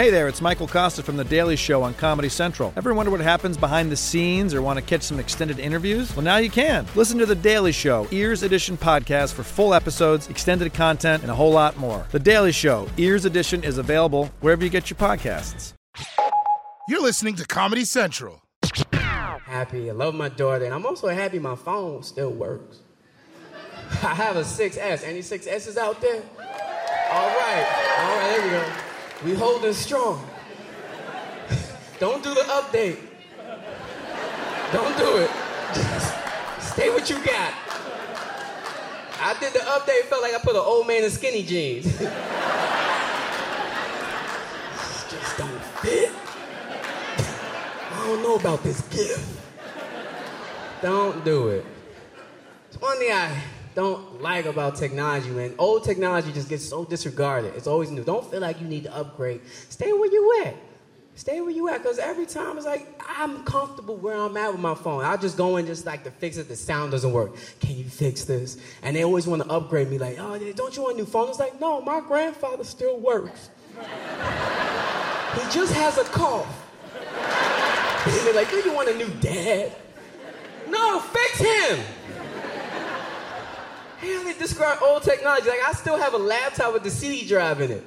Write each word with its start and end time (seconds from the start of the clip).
Hey 0.00 0.08
there, 0.08 0.28
it's 0.28 0.40
Michael 0.40 0.66
Kosta 0.66 1.02
from 1.02 1.18
The 1.18 1.24
Daily 1.24 1.56
Show 1.56 1.82
on 1.82 1.92
Comedy 1.92 2.30
Central. 2.30 2.72
Ever 2.74 2.94
wonder 2.94 3.10
what 3.10 3.20
happens 3.20 3.58
behind 3.58 3.92
the 3.92 3.96
scenes 3.96 4.54
or 4.54 4.62
want 4.62 4.78
to 4.78 4.82
catch 4.82 5.02
some 5.02 5.20
extended 5.20 5.58
interviews? 5.58 6.16
Well, 6.16 6.24
now 6.24 6.38
you 6.38 6.48
can. 6.48 6.86
Listen 6.94 7.18
to 7.18 7.26
The 7.26 7.34
Daily 7.34 7.70
Show, 7.70 8.08
Ears 8.10 8.42
Edition 8.42 8.78
podcast 8.78 9.34
for 9.34 9.42
full 9.42 9.74
episodes, 9.74 10.30
extended 10.30 10.72
content, 10.72 11.22
and 11.22 11.30
a 11.30 11.34
whole 11.34 11.52
lot 11.52 11.76
more. 11.76 12.06
The 12.12 12.18
Daily 12.18 12.50
Show, 12.50 12.88
Ears 12.96 13.26
Edition 13.26 13.62
is 13.62 13.76
available 13.76 14.30
wherever 14.40 14.64
you 14.64 14.70
get 14.70 14.88
your 14.88 14.96
podcasts. 14.96 15.74
You're 16.88 17.02
listening 17.02 17.34
to 17.34 17.44
Comedy 17.44 17.84
Central. 17.84 18.42
Happy, 18.94 19.90
I 19.90 19.92
love 19.92 20.14
my 20.14 20.30
daughter, 20.30 20.64
and 20.64 20.72
I'm 20.72 20.86
also 20.86 21.08
happy 21.08 21.38
my 21.38 21.56
phone 21.56 22.02
still 22.04 22.30
works. 22.30 22.78
I 24.02 24.14
have 24.14 24.36
a 24.36 24.44
6S. 24.44 25.04
Any 25.04 25.18
6S's 25.18 25.76
out 25.76 26.00
there? 26.00 26.22
All 27.12 27.28
right, 27.28 27.96
all 27.98 28.16
right, 28.16 28.36
there 28.38 28.42
we 28.42 28.48
go. 28.48 28.89
We 29.24 29.34
holding 29.34 29.74
strong. 29.74 30.26
Don't 31.98 32.22
do 32.24 32.32
the 32.32 32.40
update. 32.40 32.96
Don't 34.72 34.96
do 34.96 35.18
it. 35.18 35.30
Stay 36.60 36.88
what 36.88 37.10
you 37.10 37.16
got. 37.22 37.52
I 39.22 39.36
did 39.38 39.52
the 39.52 39.58
update, 39.58 40.04
felt 40.04 40.22
like 40.22 40.32
I 40.32 40.38
put 40.38 40.56
an 40.56 40.62
old 40.64 40.86
man 40.86 41.04
in 41.04 41.10
skinny 41.10 41.42
jeans. 41.42 41.84
Just 45.10 45.36
don't 45.36 45.62
fit. 45.82 46.10
I 47.92 48.06
don't 48.06 48.22
know 48.22 48.36
about 48.36 48.62
this 48.62 48.80
gift. 48.88 49.38
Don't 50.80 51.22
do 51.26 51.48
it. 51.48 51.66
It's 52.68 52.80
one 52.80 52.96
thing 52.98 53.12
I 53.12 53.42
don't 53.80 54.20
like 54.20 54.44
about 54.44 54.76
technology, 54.76 55.30
man. 55.30 55.54
Old 55.58 55.84
technology 55.84 56.32
just 56.32 56.50
gets 56.50 56.68
so 56.68 56.84
disregarded. 56.84 57.54
It's 57.56 57.66
always 57.66 57.90
new. 57.90 58.04
Don't 58.04 58.30
feel 58.30 58.40
like 58.40 58.60
you 58.60 58.66
need 58.66 58.84
to 58.84 58.94
upgrade. 58.94 59.40
Stay 59.70 59.90
where 59.94 60.12
you 60.12 60.44
at. 60.44 60.54
Stay 61.14 61.40
where 61.40 61.50
you 61.50 61.66
at, 61.70 61.82
because 61.82 61.98
every 61.98 62.26
time 62.26 62.58
it's 62.58 62.66
like 62.66 62.86
I'm 63.18 63.42
comfortable 63.44 63.96
where 63.96 64.16
I'm 64.16 64.36
at 64.36 64.52
with 64.52 64.60
my 64.60 64.74
phone. 64.74 65.02
I 65.02 65.16
just 65.16 65.38
go 65.38 65.56
in 65.56 65.64
just 65.64 65.86
like 65.86 66.04
to 66.04 66.10
fix 66.10 66.36
it. 66.36 66.46
The 66.46 66.56
sound 66.56 66.92
doesn't 66.92 67.10
work. 67.10 67.34
Can 67.60 67.76
you 67.76 67.84
fix 67.84 68.24
this? 68.24 68.58
And 68.82 68.94
they 68.94 69.02
always 69.02 69.26
want 69.26 69.42
to 69.42 69.48
upgrade 69.48 69.88
me, 69.88 69.96
like, 69.96 70.16
oh, 70.18 70.38
don't 70.54 70.76
you 70.76 70.82
want 70.82 70.96
a 70.96 70.98
new 70.98 71.06
phone? 71.06 71.30
It's 71.30 71.38
like, 71.38 71.58
no, 71.58 71.80
my 71.80 72.00
grandfather 72.00 72.64
still 72.64 73.00
works. 73.00 73.48
he 73.76 75.42
just 75.50 75.72
has 75.72 75.96
a 75.96 76.04
cough. 76.04 76.66
And 78.02 78.14
they're 78.26 78.34
like, 78.34 78.50
do 78.50 78.56
you 78.56 78.72
want 78.72 78.88
a 78.88 78.96
new 78.96 79.10
dad? 79.20 79.72
No, 80.68 81.00
fix 81.00 81.38
him. 81.38 81.80
How 84.00 84.24
they 84.24 84.32
describe 84.32 84.78
old 84.82 85.02
technology? 85.02 85.48
Like 85.48 85.62
I 85.66 85.72
still 85.72 85.98
have 85.98 86.14
a 86.14 86.18
laptop 86.18 86.72
with 86.72 86.82
the 86.82 86.90
CD 86.90 87.28
drive 87.28 87.60
in 87.60 87.70
it. 87.70 87.84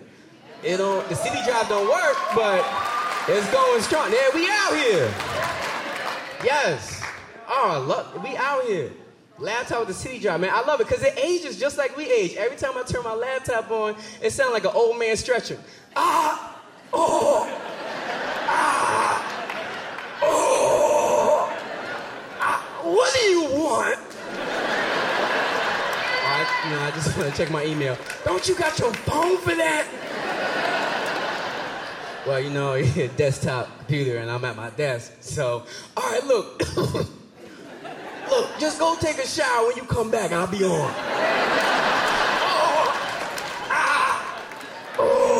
You 0.64 0.78
know, 0.78 1.02
the 1.08 1.16
CD 1.16 1.36
drive 1.44 1.68
don't 1.68 1.90
work, 1.90 2.16
but 2.36 2.64
it's 3.28 3.52
going 3.52 3.82
strong. 3.82 4.12
Yeah, 4.12 4.30
we 4.36 4.48
out 4.48 4.76
here. 4.76 5.12
Yes. 6.44 7.02
Oh, 7.48 7.84
look, 7.88 8.24
we 8.24 8.38
out 8.38 8.64
here. 8.66 8.92
Laptop 9.40 9.80
with 9.80 9.88
the 9.88 9.94
CD 9.96 10.20
drive, 10.20 10.40
man. 10.40 10.52
I 10.54 10.62
love 10.62 10.80
it 10.82 10.88
because 10.88 11.04
it 11.04 11.18
ages 11.18 11.60
just 11.60 11.80
like 11.80 11.98
we 11.98 12.06
age. 12.12 12.36
Every 12.36 12.58
time 12.58 12.78
I 12.78 12.84
turn 12.84 13.04
my 13.04 13.16
laptop 13.16 13.72
on, 13.72 13.96
it 14.22 14.32
sounds 14.32 14.52
like 14.52 14.66
an 14.66 14.72
old 14.76 15.00
man 15.00 15.18
stretching. 15.18 15.58
Ah, 15.96 16.62
oh, 16.94 17.48
ah, 18.48 20.20
oh. 20.22 21.50
Ah, 22.40 22.82
what 22.84 23.14
do 23.14 23.20
you 23.22 23.44
want? 23.64 24.03
I, 26.74 26.88
I 26.88 26.92
just 26.92 27.18
want 27.18 27.32
to 27.32 27.38
check 27.38 27.52
my 27.52 27.66
email. 27.66 27.98
Don't 28.26 28.48
you 28.48 28.56
got 28.56 28.78
your 28.80 28.94
phone 28.94 29.38
for 29.38 29.56
that? 29.56 29.88
Well, 32.26 32.40
you 32.40 32.50
know, 32.50 32.82
desktop 33.18 33.68
computer, 33.80 34.18
and 34.18 34.32
I'm 34.32 34.46
at 34.46 34.56
my 34.56 34.70
desk. 34.72 35.12
So, 35.20 35.64
all 35.98 36.12
right, 36.12 36.24
look. 36.26 36.62
look, 38.30 38.50
just 38.60 38.80
go 38.80 38.96
take 39.00 39.18
a 39.18 39.28
shower 39.28 39.68
when 39.68 39.76
you 39.76 39.84
come 39.84 40.10
back. 40.10 40.32
I'll 40.32 40.48
be 40.48 40.64
on. 40.64 40.72
Oh, 40.72 40.94
ah, 43.70 44.44
oh, 45.00 45.34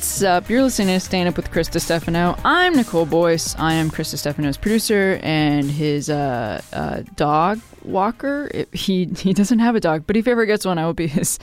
What's 0.00 0.22
up? 0.22 0.48
You're 0.48 0.62
listening 0.62 0.96
to 0.96 0.98
Stand 0.98 1.28
Up 1.28 1.36
with 1.36 1.50
Chris 1.50 1.68
Stefano. 1.70 2.34
I'm 2.42 2.74
Nicole 2.74 3.04
Boyce. 3.04 3.54
I 3.58 3.74
am 3.74 3.90
Chris 3.90 4.18
Stefano's 4.18 4.56
producer 4.56 5.20
and 5.22 5.70
his 5.70 6.08
uh, 6.08 6.62
uh, 6.72 7.02
dog 7.16 7.60
walker. 7.84 8.50
It, 8.54 8.74
he 8.74 9.04
he 9.04 9.34
doesn't 9.34 9.58
have 9.58 9.76
a 9.76 9.80
dog, 9.80 10.04
but 10.06 10.16
if 10.16 10.24
he 10.24 10.30
ever 10.30 10.46
gets 10.46 10.64
one, 10.64 10.78
I 10.78 10.86
will 10.86 10.94
be 10.94 11.06
his 11.06 11.38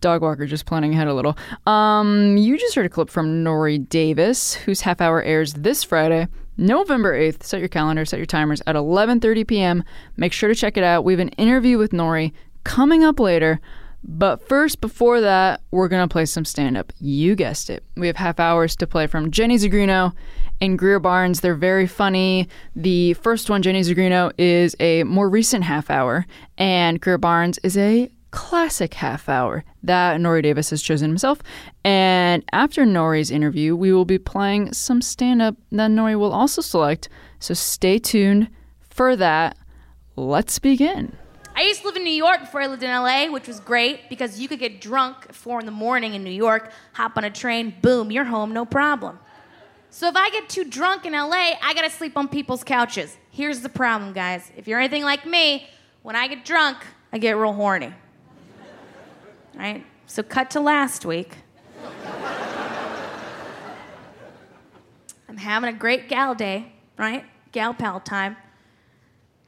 dog 0.00 0.22
walker. 0.22 0.44
Just 0.44 0.66
planning 0.66 0.92
ahead 0.92 1.06
a 1.06 1.14
little. 1.14 1.38
Um, 1.68 2.36
you 2.36 2.58
just 2.58 2.74
heard 2.74 2.84
a 2.84 2.88
clip 2.88 3.10
from 3.10 3.44
Nore 3.44 3.78
Davis, 3.78 4.54
whose 4.54 4.80
half 4.80 5.00
hour 5.00 5.22
airs 5.22 5.52
this 5.52 5.84
Friday, 5.84 6.26
November 6.56 7.16
8th. 7.16 7.44
Set 7.44 7.60
your 7.60 7.68
calendar, 7.68 8.04
set 8.04 8.16
your 8.16 8.26
timers 8.26 8.60
at 8.66 8.74
11:30 8.74 9.46
p.m. 9.46 9.84
Make 10.16 10.32
sure 10.32 10.48
to 10.48 10.54
check 10.56 10.76
it 10.76 10.82
out. 10.82 11.04
We 11.04 11.12
have 11.12 11.20
an 11.20 11.28
interview 11.28 11.78
with 11.78 11.92
Nore 11.92 12.30
coming 12.64 13.04
up 13.04 13.20
later. 13.20 13.60
But 14.02 14.48
first, 14.48 14.80
before 14.80 15.20
that, 15.20 15.60
we're 15.70 15.88
going 15.88 16.06
to 16.06 16.12
play 16.12 16.24
some 16.24 16.44
stand 16.44 16.76
up. 16.76 16.92
You 17.00 17.34
guessed 17.34 17.68
it. 17.68 17.84
We 17.96 18.06
have 18.06 18.16
half 18.16 18.40
hours 18.40 18.74
to 18.76 18.86
play 18.86 19.06
from 19.06 19.30
Jenny 19.30 19.56
Zigrino 19.56 20.12
and 20.60 20.78
Greer 20.78 20.98
Barnes. 20.98 21.40
They're 21.40 21.54
very 21.54 21.86
funny. 21.86 22.48
The 22.74 23.14
first 23.14 23.50
one, 23.50 23.62
Jenny 23.62 23.82
Zigrino, 23.82 24.32
is 24.38 24.74
a 24.80 25.04
more 25.04 25.28
recent 25.28 25.64
half 25.64 25.90
hour, 25.90 26.26
and 26.56 27.00
Greer 27.00 27.18
Barnes 27.18 27.58
is 27.62 27.76
a 27.76 28.10
classic 28.30 28.94
half 28.94 29.28
hour 29.28 29.64
that 29.82 30.20
Nore 30.20 30.40
Davis 30.40 30.70
has 30.70 30.82
chosen 30.82 31.10
himself. 31.10 31.42
And 31.84 32.44
after 32.52 32.86
Nore's 32.86 33.30
interview, 33.30 33.74
we 33.74 33.92
will 33.92 34.04
be 34.04 34.18
playing 34.18 34.72
some 34.72 35.02
stand 35.02 35.42
up 35.42 35.56
that 35.72 35.90
Nore 35.90 36.16
will 36.16 36.32
also 36.32 36.62
select. 36.62 37.08
So 37.38 37.54
stay 37.54 37.98
tuned 37.98 38.48
for 38.80 39.16
that. 39.16 39.56
Let's 40.16 40.58
begin. 40.58 41.16
I 41.54 41.62
used 41.62 41.80
to 41.80 41.86
live 41.88 41.96
in 41.96 42.04
New 42.04 42.10
York 42.10 42.40
before 42.40 42.62
I 42.62 42.66
lived 42.66 42.82
in 42.82 42.90
LA, 42.90 43.30
which 43.30 43.46
was 43.46 43.60
great 43.60 44.08
because 44.08 44.40
you 44.40 44.48
could 44.48 44.58
get 44.58 44.80
drunk 44.80 45.26
at 45.28 45.34
four 45.34 45.60
in 45.60 45.66
the 45.66 45.72
morning 45.72 46.14
in 46.14 46.24
New 46.24 46.30
York, 46.30 46.72
hop 46.92 47.16
on 47.16 47.24
a 47.24 47.30
train, 47.30 47.74
boom, 47.82 48.10
you're 48.10 48.24
home, 48.24 48.52
no 48.52 48.64
problem. 48.64 49.18
So 49.90 50.08
if 50.08 50.16
I 50.16 50.30
get 50.30 50.48
too 50.48 50.64
drunk 50.64 51.04
in 51.04 51.12
LA, 51.12 51.54
I 51.62 51.74
gotta 51.74 51.90
sleep 51.90 52.16
on 52.16 52.28
people's 52.28 52.62
couches. 52.62 53.16
Here's 53.30 53.60
the 53.60 53.68
problem, 53.68 54.12
guys. 54.12 54.50
If 54.56 54.68
you're 54.68 54.78
anything 54.78 55.02
like 55.02 55.26
me, 55.26 55.68
when 56.02 56.16
I 56.16 56.28
get 56.28 56.44
drunk, 56.44 56.78
I 57.12 57.18
get 57.18 57.32
real 57.32 57.52
horny. 57.52 57.92
Right? 59.54 59.84
So 60.06 60.22
cut 60.22 60.50
to 60.52 60.60
last 60.60 61.04
week. 61.04 61.34
I'm 65.28 65.36
having 65.36 65.68
a 65.68 65.76
great 65.76 66.08
gal 66.08 66.34
day, 66.34 66.72
right? 66.96 67.24
Gal 67.52 67.74
pal 67.74 68.00
time. 68.00 68.36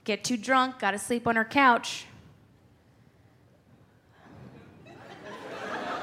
Get 0.05 0.25
too 0.25 0.37
drunk, 0.37 0.79
gotta 0.81 0.99
sleep 0.99 1.27
on 1.27 1.37
her 1.37 1.45
couch. 1.45 2.07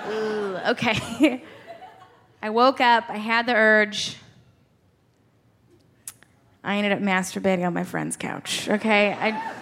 Ooh, 0.09 0.57
okay. 0.67 1.43
I 2.41 2.49
woke 2.49 2.79
up, 2.79 3.09
I 3.09 3.17
had 3.17 3.45
the 3.45 3.53
urge. 3.53 4.15
I 6.63 6.77
ended 6.77 6.93
up 6.93 6.99
masturbating 6.99 7.65
on 7.65 7.73
my 7.73 7.83
friend's 7.83 8.15
couch, 8.15 8.69
okay? 8.69 9.13
I, 9.13 9.53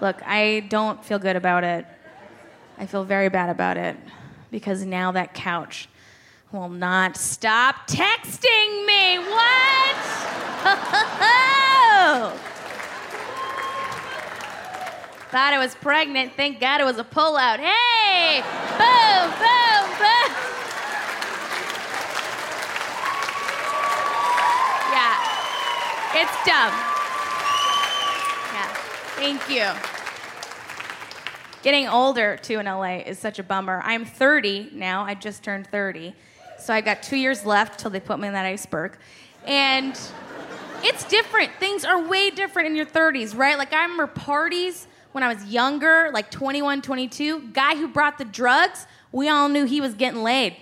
look, 0.00 0.16
I 0.24 0.66
don't 0.68 1.04
feel 1.04 1.18
good 1.18 1.36
about 1.36 1.62
it. 1.62 1.86
I 2.78 2.86
feel 2.86 3.04
very 3.04 3.28
bad 3.28 3.50
about 3.50 3.76
it 3.76 3.96
because 4.50 4.84
now 4.84 5.12
that 5.12 5.34
couch 5.34 5.88
will 6.52 6.68
not 6.68 7.16
stop 7.16 7.88
texting 7.88 8.86
me. 8.86 9.18
What? 9.18 9.96
Oh! 12.00 12.47
Thought 15.30 15.52
I 15.52 15.58
was 15.58 15.74
pregnant. 15.74 16.32
Thank 16.36 16.58
God 16.58 16.80
it 16.80 16.84
was 16.84 16.96
a 16.96 17.04
pullout. 17.04 17.58
Hey! 17.58 18.40
Boom, 18.80 19.28
boom, 19.36 19.84
boom. 20.00 20.30
Yeah. 24.88 25.28
It's 26.14 26.32
dumb. 26.46 26.72
Yeah. 28.54 28.72
Thank 29.16 29.50
you. 29.50 29.68
Getting 31.62 31.88
older 31.88 32.38
too 32.38 32.58
in 32.58 32.64
LA 32.64 33.00
is 33.00 33.18
such 33.18 33.38
a 33.38 33.42
bummer. 33.42 33.82
I'm 33.84 34.06
30 34.06 34.70
now. 34.72 35.02
I 35.02 35.12
just 35.14 35.42
turned 35.42 35.66
30. 35.66 36.14
So 36.58 36.72
I 36.72 36.80
got 36.80 37.02
two 37.02 37.16
years 37.18 37.44
left 37.44 37.78
till 37.78 37.90
they 37.90 38.00
put 38.00 38.18
me 38.18 38.28
in 38.28 38.32
that 38.32 38.46
iceberg. 38.46 38.96
And 39.46 39.92
it's 40.82 41.04
different. 41.04 41.52
Things 41.60 41.84
are 41.84 42.00
way 42.08 42.30
different 42.30 42.68
in 42.68 42.76
your 42.76 42.86
30s, 42.86 43.36
right? 43.36 43.58
Like 43.58 43.74
I 43.74 43.82
remember 43.82 44.06
parties 44.06 44.86
when 45.18 45.28
I 45.28 45.34
was 45.34 45.44
younger, 45.46 46.10
like 46.12 46.30
21, 46.30 46.80
22. 46.80 47.48
Guy 47.48 47.74
who 47.74 47.88
brought 47.88 48.18
the 48.18 48.24
drugs, 48.24 48.86
we 49.10 49.28
all 49.28 49.48
knew 49.48 49.64
he 49.64 49.80
was 49.80 49.94
getting 49.94 50.22
laid, 50.22 50.54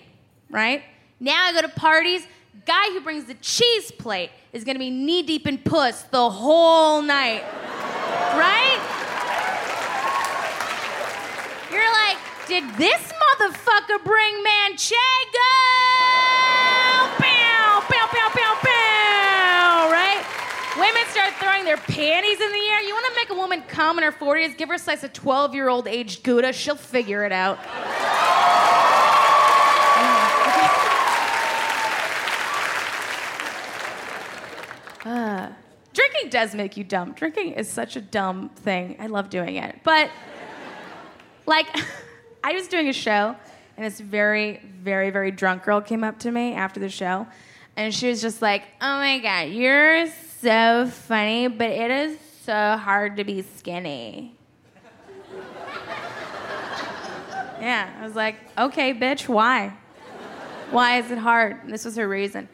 right? 0.48 0.82
Now 1.20 1.44
I 1.44 1.52
go 1.52 1.60
to 1.60 1.68
parties, 1.68 2.26
Guy 2.64 2.86
who 2.92 3.02
brings 3.02 3.26
the 3.26 3.34
cheese 3.34 3.90
plate 3.90 4.30
is 4.54 4.64
gonna 4.64 4.78
be 4.78 4.88
knee 4.88 5.22
deep 5.22 5.46
in 5.46 5.58
puss 5.58 6.04
the 6.04 6.30
whole 6.30 7.02
night. 7.02 7.44
Right? 8.32 8.80
You're 11.70 11.92
like, 11.92 12.16
did 12.48 12.64
this 12.78 13.12
motherfucker 13.12 14.02
bring 14.04 14.42
Manchego? 14.42 15.52
Bow, 17.20 17.65
throwing 21.34 21.64
their 21.64 21.76
panties 21.76 22.40
in 22.40 22.52
the 22.52 22.68
air. 22.70 22.82
You 22.82 22.94
wanna 22.94 23.14
make 23.16 23.30
a 23.30 23.34
woman 23.34 23.62
come 23.68 23.98
in 23.98 24.04
her 24.04 24.12
40s? 24.12 24.56
Give 24.56 24.68
her 24.68 24.74
a 24.74 24.78
slice 24.78 25.04
of 25.04 25.12
12 25.12 25.54
year 25.54 25.68
old 25.68 25.86
aged 25.86 26.22
Gouda. 26.22 26.52
She'll 26.52 26.76
figure 26.76 27.24
it 27.24 27.32
out. 27.32 27.58
Uh, 35.06 35.52
drinking 35.94 36.30
does 36.30 36.52
make 36.52 36.76
you 36.76 36.82
dumb. 36.82 37.12
Drinking 37.12 37.52
is 37.52 37.68
such 37.68 37.94
a 37.94 38.00
dumb 38.00 38.48
thing. 38.48 38.96
I 38.98 39.06
love 39.06 39.30
doing 39.30 39.54
it. 39.54 39.78
But, 39.84 40.10
like, 41.46 41.68
I 42.44 42.52
was 42.54 42.66
doing 42.66 42.88
a 42.88 42.92
show, 42.92 43.36
and 43.76 43.86
this 43.86 44.00
very, 44.00 44.60
very, 44.82 45.10
very 45.10 45.30
drunk 45.30 45.62
girl 45.62 45.80
came 45.80 46.02
up 46.02 46.18
to 46.20 46.32
me 46.32 46.54
after 46.54 46.80
the 46.80 46.88
show, 46.88 47.26
and 47.76 47.94
she 47.94 48.08
was 48.08 48.20
just 48.20 48.42
like, 48.42 48.62
Oh 48.80 48.96
my 48.96 49.20
God, 49.20 49.50
you're 49.50 50.08
so 50.46 50.86
funny, 50.86 51.48
but 51.48 51.70
it 51.70 51.90
is 51.90 52.18
so 52.44 52.76
hard 52.76 53.16
to 53.16 53.24
be 53.24 53.42
skinny. 53.42 54.32
yeah, 57.60 57.92
I 57.98 58.04
was 58.04 58.14
like, 58.14 58.36
Okay, 58.56 58.94
bitch, 58.94 59.28
why? 59.28 59.72
Why 60.70 60.98
is 60.98 61.10
it 61.10 61.18
hard? 61.18 61.62
This 61.66 61.84
was 61.84 61.96
her 61.96 62.08
reason. 62.08 62.48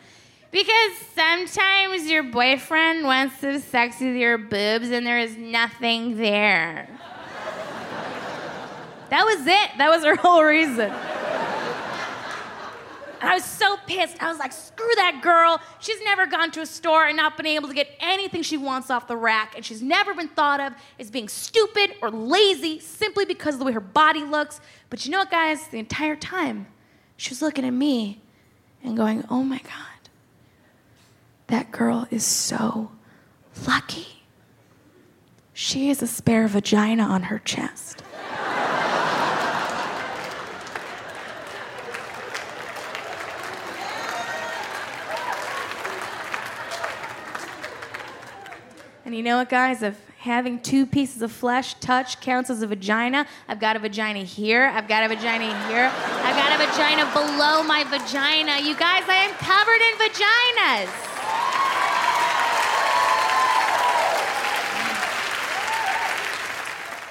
Because 0.51 0.93
sometimes 1.15 2.07
your 2.07 2.23
boyfriend 2.23 3.05
wants 3.05 3.39
to 3.41 3.53
have 3.53 3.63
sex 3.63 4.01
with 4.01 4.17
your 4.17 4.39
boobs 4.39 4.91
and 4.91 5.07
there 5.07 5.19
is 5.19 5.37
nothing 5.37 6.17
there. 6.17 6.89
That 9.11 9.27
was 9.27 9.47
it. 9.47 9.71
That 9.77 9.91
was 9.91 10.03
her 10.05 10.17
whole 10.17 10.43
reason. 10.43 10.91
And 13.23 13.31
I 13.31 13.35
was 13.35 13.45
so 13.45 13.79
pissed. 13.87 14.23
I 14.23 14.29
was 14.29 14.39
like, 14.39 14.53
screw 14.53 14.95
that 14.97 15.21
girl. 15.23 15.59
She's 15.81 16.03
never 16.05 16.27
gone 16.27 16.51
to 16.51 16.61
a 16.61 16.67
store 16.67 17.07
and 17.07 17.17
not 17.17 17.39
been 17.39 17.47
able 17.47 17.69
to 17.69 17.75
get 17.75 17.89
anything 18.01 18.43
she 18.43 18.59
wants 18.59 18.91
off 18.91 19.09
the 19.09 19.17
rack. 19.17 19.55
And 19.57 19.65
she's 19.65 19.81
never 19.81 20.13
been 20.13 20.29
thought 20.29 20.61
of 20.61 20.75
as 20.99 21.11
being 21.11 21.29
stupid 21.29 21.95
or 22.03 22.11
lazy 22.11 22.81
simply 22.81 23.25
because 23.25 23.55
of 23.55 23.61
the 23.61 23.65
way 23.65 23.73
her 23.73 23.81
body 23.81 24.25
looks. 24.25 24.61
But 24.91 25.07
you 25.07 25.13
know 25.13 25.21
what, 25.21 25.31
guys? 25.31 25.69
The 25.69 25.79
entire 25.79 26.17
time, 26.17 26.67
she 27.17 27.31
was 27.31 27.41
looking 27.41 27.65
at 27.65 27.73
me 27.73 28.21
and 28.85 28.97
going, 28.97 29.25
oh 29.31 29.43
my 29.43 29.59
God 29.59 29.93
that 31.53 31.71
girl 31.71 32.09
is 32.11 32.25
so 32.25 32.91
lucky. 33.67 34.23
She 35.53 35.89
has 35.89 36.01
a 36.01 36.07
spare 36.07 36.49
vagina 36.49 37.03
on 37.03 37.25
her 37.25 37.39
chest. 37.39 38.03
And 49.13 49.19
you 49.19 49.23
know 49.25 49.37
what, 49.37 49.51
guys? 49.51 49.83
If 49.83 50.01
having 50.21 50.59
two 50.59 50.87
pieces 50.87 51.21
of 51.21 51.31
flesh 51.31 51.75
touch 51.75 52.19
counts 52.23 52.49
as 52.49 52.63
a 52.63 52.67
vagina, 52.67 53.27
I've 53.47 53.61
got 53.61 53.77
a 53.77 53.79
vagina 53.79 54.21
here, 54.21 54.73
I've 54.75 54.89
got 54.89 55.05
a 55.05 55.09
vagina 55.15 55.45
here, 55.69 55.93
I've 55.93 56.35
got 56.35 56.55
a 56.55 56.67
vagina 56.67 57.05
below 57.13 57.63
my 57.63 57.85
vagina. 57.85 58.67
You 58.67 58.75
guys, 58.75 59.03
I 59.07 59.17
am 59.17 59.35
covered 59.35 59.83
in 59.83 59.99
vaginas. 60.01 60.89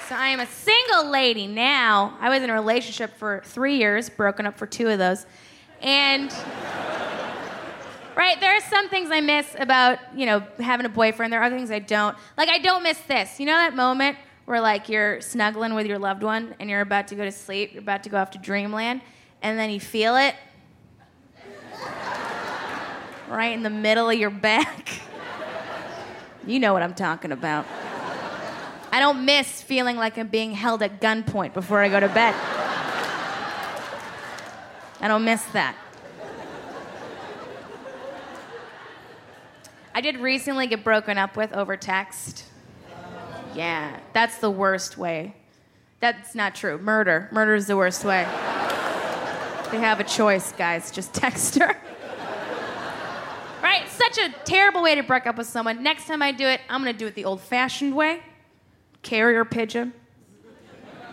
So 0.08 0.16
I 0.16 0.30
am 0.30 0.40
a 0.40 0.46
single 0.46 1.08
lady 1.08 1.46
now. 1.46 2.18
I 2.20 2.30
was 2.30 2.42
in 2.42 2.50
a 2.50 2.54
relationship 2.54 3.16
for 3.16 3.42
three 3.44 3.76
years, 3.76 4.10
broken 4.10 4.44
up 4.44 4.58
for 4.58 4.66
two 4.66 4.88
of 4.88 4.98
those. 4.98 5.24
And, 5.80 6.34
right, 8.16 8.38
there 8.40 8.56
are 8.56 8.60
some 8.60 8.88
things 8.88 9.10
I 9.10 9.20
miss 9.20 9.46
about, 9.58 9.98
you 10.14 10.26
know, 10.26 10.42
having 10.58 10.86
a 10.86 10.88
boyfriend. 10.88 11.32
There 11.32 11.40
are 11.40 11.44
other 11.44 11.56
things 11.56 11.70
I 11.70 11.78
don't. 11.78 12.16
Like, 12.36 12.48
I 12.48 12.58
don't 12.58 12.82
miss 12.82 12.98
this. 13.00 13.40
You 13.40 13.46
know 13.46 13.56
that 13.56 13.74
moment 13.74 14.18
where, 14.44 14.60
like, 14.60 14.88
you're 14.88 15.20
snuggling 15.20 15.74
with 15.74 15.86
your 15.86 15.98
loved 15.98 16.22
one 16.22 16.54
and 16.58 16.68
you're 16.68 16.80
about 16.80 17.08
to 17.08 17.14
go 17.14 17.24
to 17.24 17.32
sleep, 17.32 17.72
you're 17.72 17.82
about 17.82 18.02
to 18.04 18.10
go 18.10 18.18
off 18.18 18.30
to 18.32 18.38
dreamland, 18.38 19.00
and 19.40 19.58
then 19.58 19.70
you 19.70 19.80
feel 19.80 20.16
it 20.16 20.34
right 23.28 23.52
in 23.52 23.62
the 23.62 23.70
middle 23.70 24.08
of 24.10 24.18
your 24.18 24.30
back? 24.30 25.00
You 26.44 26.58
know 26.58 26.72
what 26.72 26.82
I'm 26.82 26.94
talking 26.94 27.30
about. 27.30 27.66
I 28.90 28.98
don't 28.98 29.24
miss 29.24 29.62
feeling 29.62 29.96
like 29.96 30.18
I'm 30.18 30.26
being 30.26 30.52
held 30.52 30.82
at 30.82 31.00
gunpoint 31.00 31.54
before 31.54 31.80
I 31.80 31.88
go 31.88 32.00
to 32.00 32.08
bed. 32.08 32.34
I 35.00 35.08
don't 35.08 35.24
miss 35.24 35.44
that. 35.52 35.76
I 39.94 40.00
did 40.00 40.18
recently 40.18 40.66
get 40.66 40.84
broken 40.84 41.18
up 41.18 41.36
with 41.36 41.52
over 41.52 41.76
text. 41.76 42.44
Yeah, 43.54 43.98
that's 44.12 44.38
the 44.38 44.50
worst 44.50 44.96
way. 44.96 45.34
That's 46.00 46.34
not 46.34 46.54
true. 46.54 46.78
Murder. 46.78 47.28
Murder 47.30 47.54
is 47.54 47.66
the 47.66 47.76
worst 47.76 48.04
way. 48.04 48.24
They 49.70 49.78
have 49.78 50.00
a 50.00 50.04
choice, 50.04 50.52
guys. 50.52 50.90
Just 50.90 51.14
text 51.14 51.58
her. 51.58 51.76
right? 53.62 53.88
Such 53.88 54.18
a 54.18 54.34
terrible 54.44 54.82
way 54.82 54.94
to 54.94 55.02
break 55.02 55.26
up 55.26 55.36
with 55.36 55.46
someone. 55.46 55.82
Next 55.82 56.06
time 56.06 56.22
I 56.22 56.32
do 56.32 56.46
it, 56.46 56.60
I'm 56.68 56.80
gonna 56.80 56.92
do 56.92 57.06
it 57.06 57.14
the 57.14 57.24
old 57.24 57.40
fashioned 57.40 57.94
way 57.94 58.22
carrier 59.02 59.44
pigeon. 59.44 59.92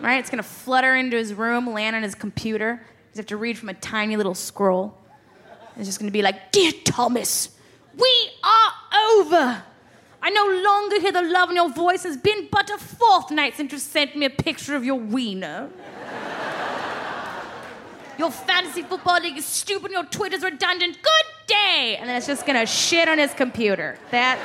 Right? 0.00 0.18
It's 0.18 0.30
gonna 0.30 0.42
flutter 0.42 0.94
into 0.94 1.16
his 1.16 1.34
room, 1.34 1.72
land 1.72 1.94
on 1.94 2.02
his 2.02 2.14
computer. 2.14 2.82
He's 3.10 3.18
have 3.18 3.26
to 3.26 3.36
read 3.36 3.58
from 3.58 3.68
a 3.68 3.74
tiny 3.74 4.16
little 4.16 4.34
scroll. 4.34 4.96
It's 5.76 5.86
just 5.86 5.98
gonna 5.98 6.10
be 6.10 6.22
like, 6.22 6.52
Dear 6.52 6.72
Thomas, 6.84 7.50
we 8.00 8.30
are 8.42 8.72
over. 9.18 9.62
I 10.22 10.30
no 10.30 10.46
longer 10.64 11.00
hear 11.00 11.12
the 11.12 11.22
love 11.22 11.50
in 11.50 11.56
your 11.56 11.70
voice. 11.72 12.02
Has 12.02 12.16
been 12.16 12.48
but 12.50 12.70
a 12.70 12.78
fortnight 12.78 13.56
since 13.56 13.72
you 13.72 13.78
sent 13.78 14.16
me 14.16 14.26
a 14.26 14.30
picture 14.30 14.76
of 14.76 14.84
your 14.84 14.96
wiener. 14.96 15.70
your 18.18 18.30
fantasy 18.30 18.82
football 18.82 19.20
league 19.20 19.38
is 19.38 19.46
stupid. 19.46 19.90
Your 19.90 20.04
Twitter's 20.04 20.42
redundant. 20.42 20.98
Good 21.02 21.26
day. 21.46 21.96
And 21.98 22.08
then 22.08 22.16
it's 22.16 22.26
just 22.26 22.46
gonna 22.46 22.66
shit 22.66 23.08
on 23.08 23.18
his 23.18 23.32
computer. 23.34 23.98
That's. 24.10 24.40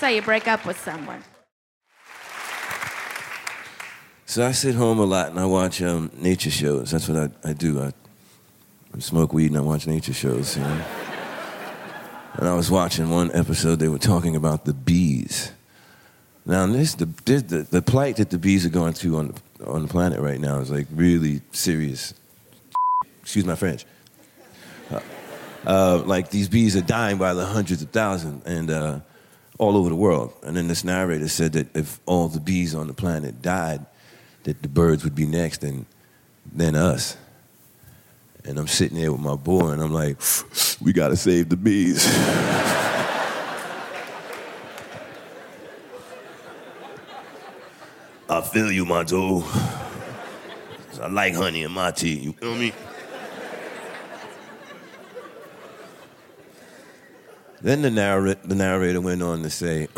how 0.00 0.08
you 0.08 0.22
break 0.22 0.48
up 0.48 0.64
with 0.64 0.80
someone. 0.80 1.22
So 4.24 4.46
I 4.46 4.52
sit 4.52 4.74
home 4.74 4.98
a 4.98 5.04
lot 5.04 5.30
and 5.30 5.38
I 5.38 5.44
watch 5.44 5.82
um, 5.82 6.10
nature 6.14 6.50
shows. 6.50 6.92
That's 6.92 7.08
what 7.08 7.18
I, 7.18 7.50
I 7.50 7.52
do. 7.52 7.82
I, 7.82 7.92
I 8.94 8.98
smoke 8.98 9.32
weed 9.32 9.50
and 9.50 9.56
I 9.56 9.60
watch 9.60 9.86
nature 9.86 10.12
shows. 10.12 10.56
You 10.56 10.62
know? 10.62 10.84
and 12.34 12.48
I 12.48 12.54
was 12.54 12.70
watching 12.70 13.10
one 13.10 13.30
episode. 13.32 13.76
They 13.76 13.88
were 13.88 13.98
talking 13.98 14.36
about 14.36 14.64
the 14.64 14.72
bees. 14.72 15.52
Now, 16.46 16.66
this 16.66 16.94
the, 16.94 17.06
the 17.06 17.66
the 17.70 17.82
plight 17.82 18.16
that 18.16 18.30
the 18.30 18.38
bees 18.38 18.64
are 18.66 18.70
going 18.70 18.94
through 18.94 19.18
on 19.18 19.34
the, 19.58 19.66
on 19.66 19.82
the 19.82 19.88
planet 19.88 20.20
right 20.20 20.40
now 20.40 20.58
is 20.58 20.70
like 20.70 20.86
really 20.90 21.42
serious. 21.52 22.14
Excuse 23.20 23.44
my 23.44 23.54
French. 23.54 23.84
Uh, 24.90 25.00
uh, 25.66 26.02
like 26.06 26.30
these 26.30 26.48
bees 26.48 26.76
are 26.76 26.82
dying 26.82 27.18
by 27.18 27.34
the 27.34 27.44
hundreds 27.44 27.82
of 27.82 27.90
thousands, 27.90 28.44
and 28.46 28.70
uh, 28.70 29.00
all 29.58 29.76
over 29.76 29.90
the 29.90 29.96
world. 29.96 30.32
And 30.42 30.56
then 30.56 30.68
this 30.68 30.82
narrator 30.82 31.28
said 31.28 31.52
that 31.52 31.76
if 31.76 32.00
all 32.06 32.28
the 32.28 32.40
bees 32.40 32.74
on 32.74 32.86
the 32.86 32.94
planet 32.94 33.42
died, 33.42 33.84
that 34.44 34.62
the 34.62 34.68
birds 34.68 35.04
would 35.04 35.14
be 35.14 35.26
next 35.26 35.62
and 35.62 35.84
then 36.50 36.74
us. 36.74 37.16
And 38.44 38.58
I'm 38.58 38.66
sitting 38.66 38.98
there 38.98 39.12
with 39.12 39.20
my 39.20 39.36
boy 39.36 39.70
and 39.70 39.82
I'm 39.82 39.92
like, 39.92 40.16
we 40.80 40.92
gotta 40.92 41.16
save 41.16 41.48
the 41.48 41.56
bees. 41.56 42.06
I 48.28 48.40
feel 48.42 48.70
you, 48.70 48.84
my 48.84 49.04
dude. 49.04 49.44
I 51.00 51.08
like 51.08 51.34
honey 51.34 51.62
in 51.62 51.72
my 51.72 51.90
tea, 51.92 52.18
you 52.18 52.32
feel 52.34 52.54
me? 52.54 52.72
Then 57.62 57.82
the, 57.82 57.90
narr- 57.90 58.34
the 58.34 58.54
narrator 58.54 59.00
went 59.00 59.22
on 59.22 59.42
to 59.42 59.50
say, 59.50 59.88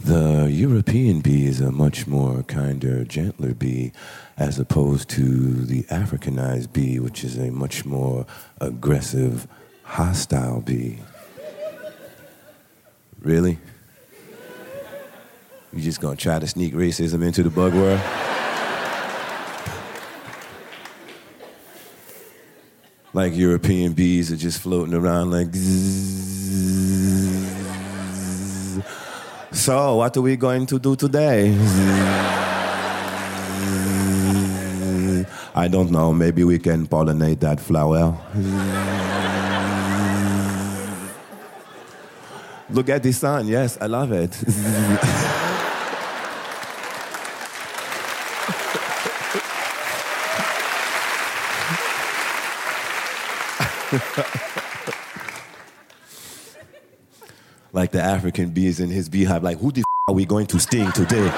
the 0.00 0.48
European 0.50 1.20
bee 1.20 1.46
is 1.46 1.60
a 1.60 1.70
much 1.70 2.06
more 2.06 2.42
kinder, 2.42 3.04
gentler 3.04 3.54
bee, 3.54 3.92
as 4.36 4.58
opposed 4.58 5.08
to 5.10 5.64
the 5.64 5.82
Africanized 5.84 6.72
bee, 6.72 6.98
which 6.98 7.24
is 7.24 7.36
a 7.38 7.50
much 7.50 7.84
more 7.84 8.26
aggressive, 8.60 9.46
hostile 9.84 10.60
bee. 10.60 10.98
really? 13.20 13.58
You 15.72 15.80
just 15.80 16.00
gonna 16.00 16.16
try 16.16 16.38
to 16.38 16.46
sneak 16.46 16.74
racism 16.74 17.24
into 17.24 17.42
the 17.42 17.50
bug 17.50 17.72
world? 17.74 18.00
like 23.14 23.34
European 23.34 23.92
bees 23.92 24.32
are 24.32 24.36
just 24.36 24.60
floating 24.60 24.94
around 24.94 25.30
like. 25.30 25.48
zzzz. 25.48 26.31
So, 29.52 29.96
what 29.96 30.16
are 30.16 30.22
we 30.22 30.36
going 30.36 30.66
to 30.66 30.78
do 30.78 30.96
today? 30.96 31.54
I 35.54 35.68
don't 35.68 35.90
know. 35.90 36.12
Maybe 36.12 36.42
we 36.44 36.58
can 36.58 36.86
pollinate 36.86 37.40
that 37.40 37.60
flower. 37.60 38.16
Look 42.70 42.88
at 42.88 43.02
the 43.02 43.12
sun. 43.12 43.46
Yes, 43.48 43.76
I 43.80 43.86
love 43.86 44.12
it. 44.12 44.32
like 57.72 57.90
the 57.90 57.90
African 58.02 58.50
bees 58.50 58.80
in 58.80 58.90
his 58.90 59.08
beehive, 59.08 59.42
like, 59.42 59.58
who 59.58 59.72
the 59.72 59.80
f- 59.80 59.84
are 60.08 60.14
we 60.14 60.26
going 60.26 60.46
to 60.46 60.60
sting 60.60 60.90
today? 60.92 61.30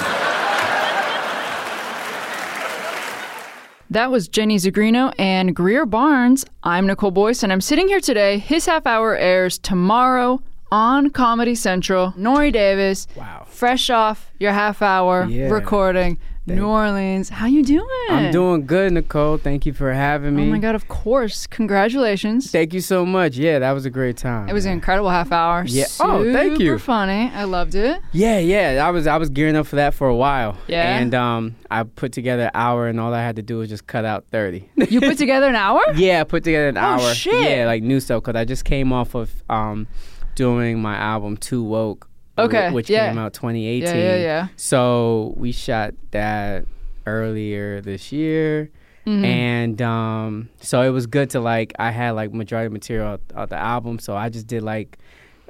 That 3.91 4.11
was 4.11 4.27
Jenny 4.27 4.57
Zigrino 4.57 5.13
and 5.19 5.55
Greer 5.55 5.87
Barnes. 5.87 6.45
I'm 6.65 6.87
Nicole 6.87 7.13
Boyce, 7.13 7.43
and 7.45 7.53
I'm 7.53 7.61
sitting 7.61 7.87
here 7.87 8.01
today. 8.01 8.39
His 8.39 8.67
half 8.67 8.87
hour 8.87 9.17
airs 9.17 9.59
tomorrow 9.59 10.43
on 10.71 11.11
Comedy 11.11 11.55
Central. 11.55 12.15
Nore 12.17 12.51
Davis, 12.51 13.07
Wow. 13.17 13.47
fresh 13.49 13.91
off 13.91 14.31
your 14.39 14.53
half 14.53 14.83
hour 14.83 15.27
Yeah. 15.29 15.49
recording, 15.51 16.19
New 16.47 16.67
Orleans. 16.67 17.31
How 17.31 17.47
you 17.47 17.63
doing? 17.63 17.87
I'm 18.11 18.31
doing 18.31 18.67
good, 18.67 18.93
Nicole. 18.93 19.39
Thank 19.39 19.65
you 19.65 19.73
for 19.73 19.95
having 19.95 20.37
me. 20.37 20.43
Oh 20.43 20.47
my 20.47 20.59
god! 20.59 20.75
Of 20.75 20.89
course, 20.89 21.47
congratulations. 21.47 22.51
Thank 22.51 22.75
you 22.75 22.81
so 22.83 23.07
much. 23.07 23.37
Yeah, 23.39 23.61
that 23.61 23.73
was 23.73 23.87
a 23.87 23.91
great 23.91 24.19
time. 24.19 24.49
It 24.49 24.53
was 24.53 24.67
an 24.67 24.73
incredible 24.73 25.09
half 25.09 25.33
hour. 25.33 25.65
Yeah. 25.67 25.87
Oh, 26.01 26.23
thank 26.35 26.59
you. 26.59 26.67
Super 26.73 26.79
funny. 26.81 27.31
I 27.35 27.45
loved 27.45 27.75
it. 27.75 27.99
Yeah, 28.13 28.39
yeah. 28.41 28.87
I 28.87 28.91
was 28.91 29.07
I 29.07 29.17
was 29.17 29.31
gearing 29.31 29.57
up 29.57 29.67
for 29.67 29.77
that 29.77 29.95
for 29.95 30.07
a 30.07 30.15
while. 30.15 30.59
Yeah? 30.67 30.99
And 30.99 31.15
um, 31.15 31.55
I 31.71 31.85
put 31.85 32.13
together 32.13 32.45
an 32.45 32.51
hour, 32.55 32.89
and 32.89 33.01
all 33.01 33.15
I 33.15 33.23
had 33.23 33.37
to 33.37 33.43
do 33.43 33.59
was 33.59 33.71
just 33.71 33.87
cut 33.87 34.05
out 34.05 34.27
thirty. 34.31 34.69
You 34.91 35.01
put 35.01 35.17
together 35.17 35.47
an 35.49 35.57
hour? 35.57 35.81
yeah, 35.97 36.21
I 36.21 36.25
put 36.25 36.45
together 36.45 36.69
an 36.69 36.77
Oh, 36.77 36.81
hour. 36.81 37.15
shit. 37.15 37.57
Yeah, 37.59 37.65
like 37.67 37.83
new 37.83 38.01
stuff 38.01 38.23
because 38.23 38.39
I 38.39 38.45
just 38.45 38.67
came 38.67 38.93
off 38.93 39.15
of 39.15 39.31
um, 39.49 39.87
doing 40.35 40.81
my 40.81 40.97
album 40.97 41.37
Too 41.37 41.63
Woke. 41.63 42.09
Okay, 42.37 42.71
Which 42.73 42.91
yeah. 42.91 43.09
came 43.11 43.19
out 43.19 43.33
2018. 43.33 43.83
Yeah, 43.83 43.95
yeah, 43.95 44.17
yeah. 44.17 44.49
So 44.57 45.35
we 45.37 45.53
shot 45.53 45.95
that 46.11 46.65
earlier 47.07 47.81
this 47.81 48.11
year. 48.11 48.71
Mm-hmm. 49.07 49.25
And 49.25 49.83
um, 49.83 50.49
so 50.61 50.81
it 50.83 50.89
was 50.89 51.07
good 51.07 51.31
to 51.31 51.41
like 51.41 51.75
I 51.79 51.91
had 51.91 52.13
like 52.13 52.33
majority 52.33 52.67
of 52.67 52.73
material 52.73 53.19
out 53.37 53.51
the 53.51 53.57
album, 53.57 53.99
so 53.99 54.17
I 54.17 54.31
just 54.31 54.47
did 54.47 54.63
like 54.63 54.99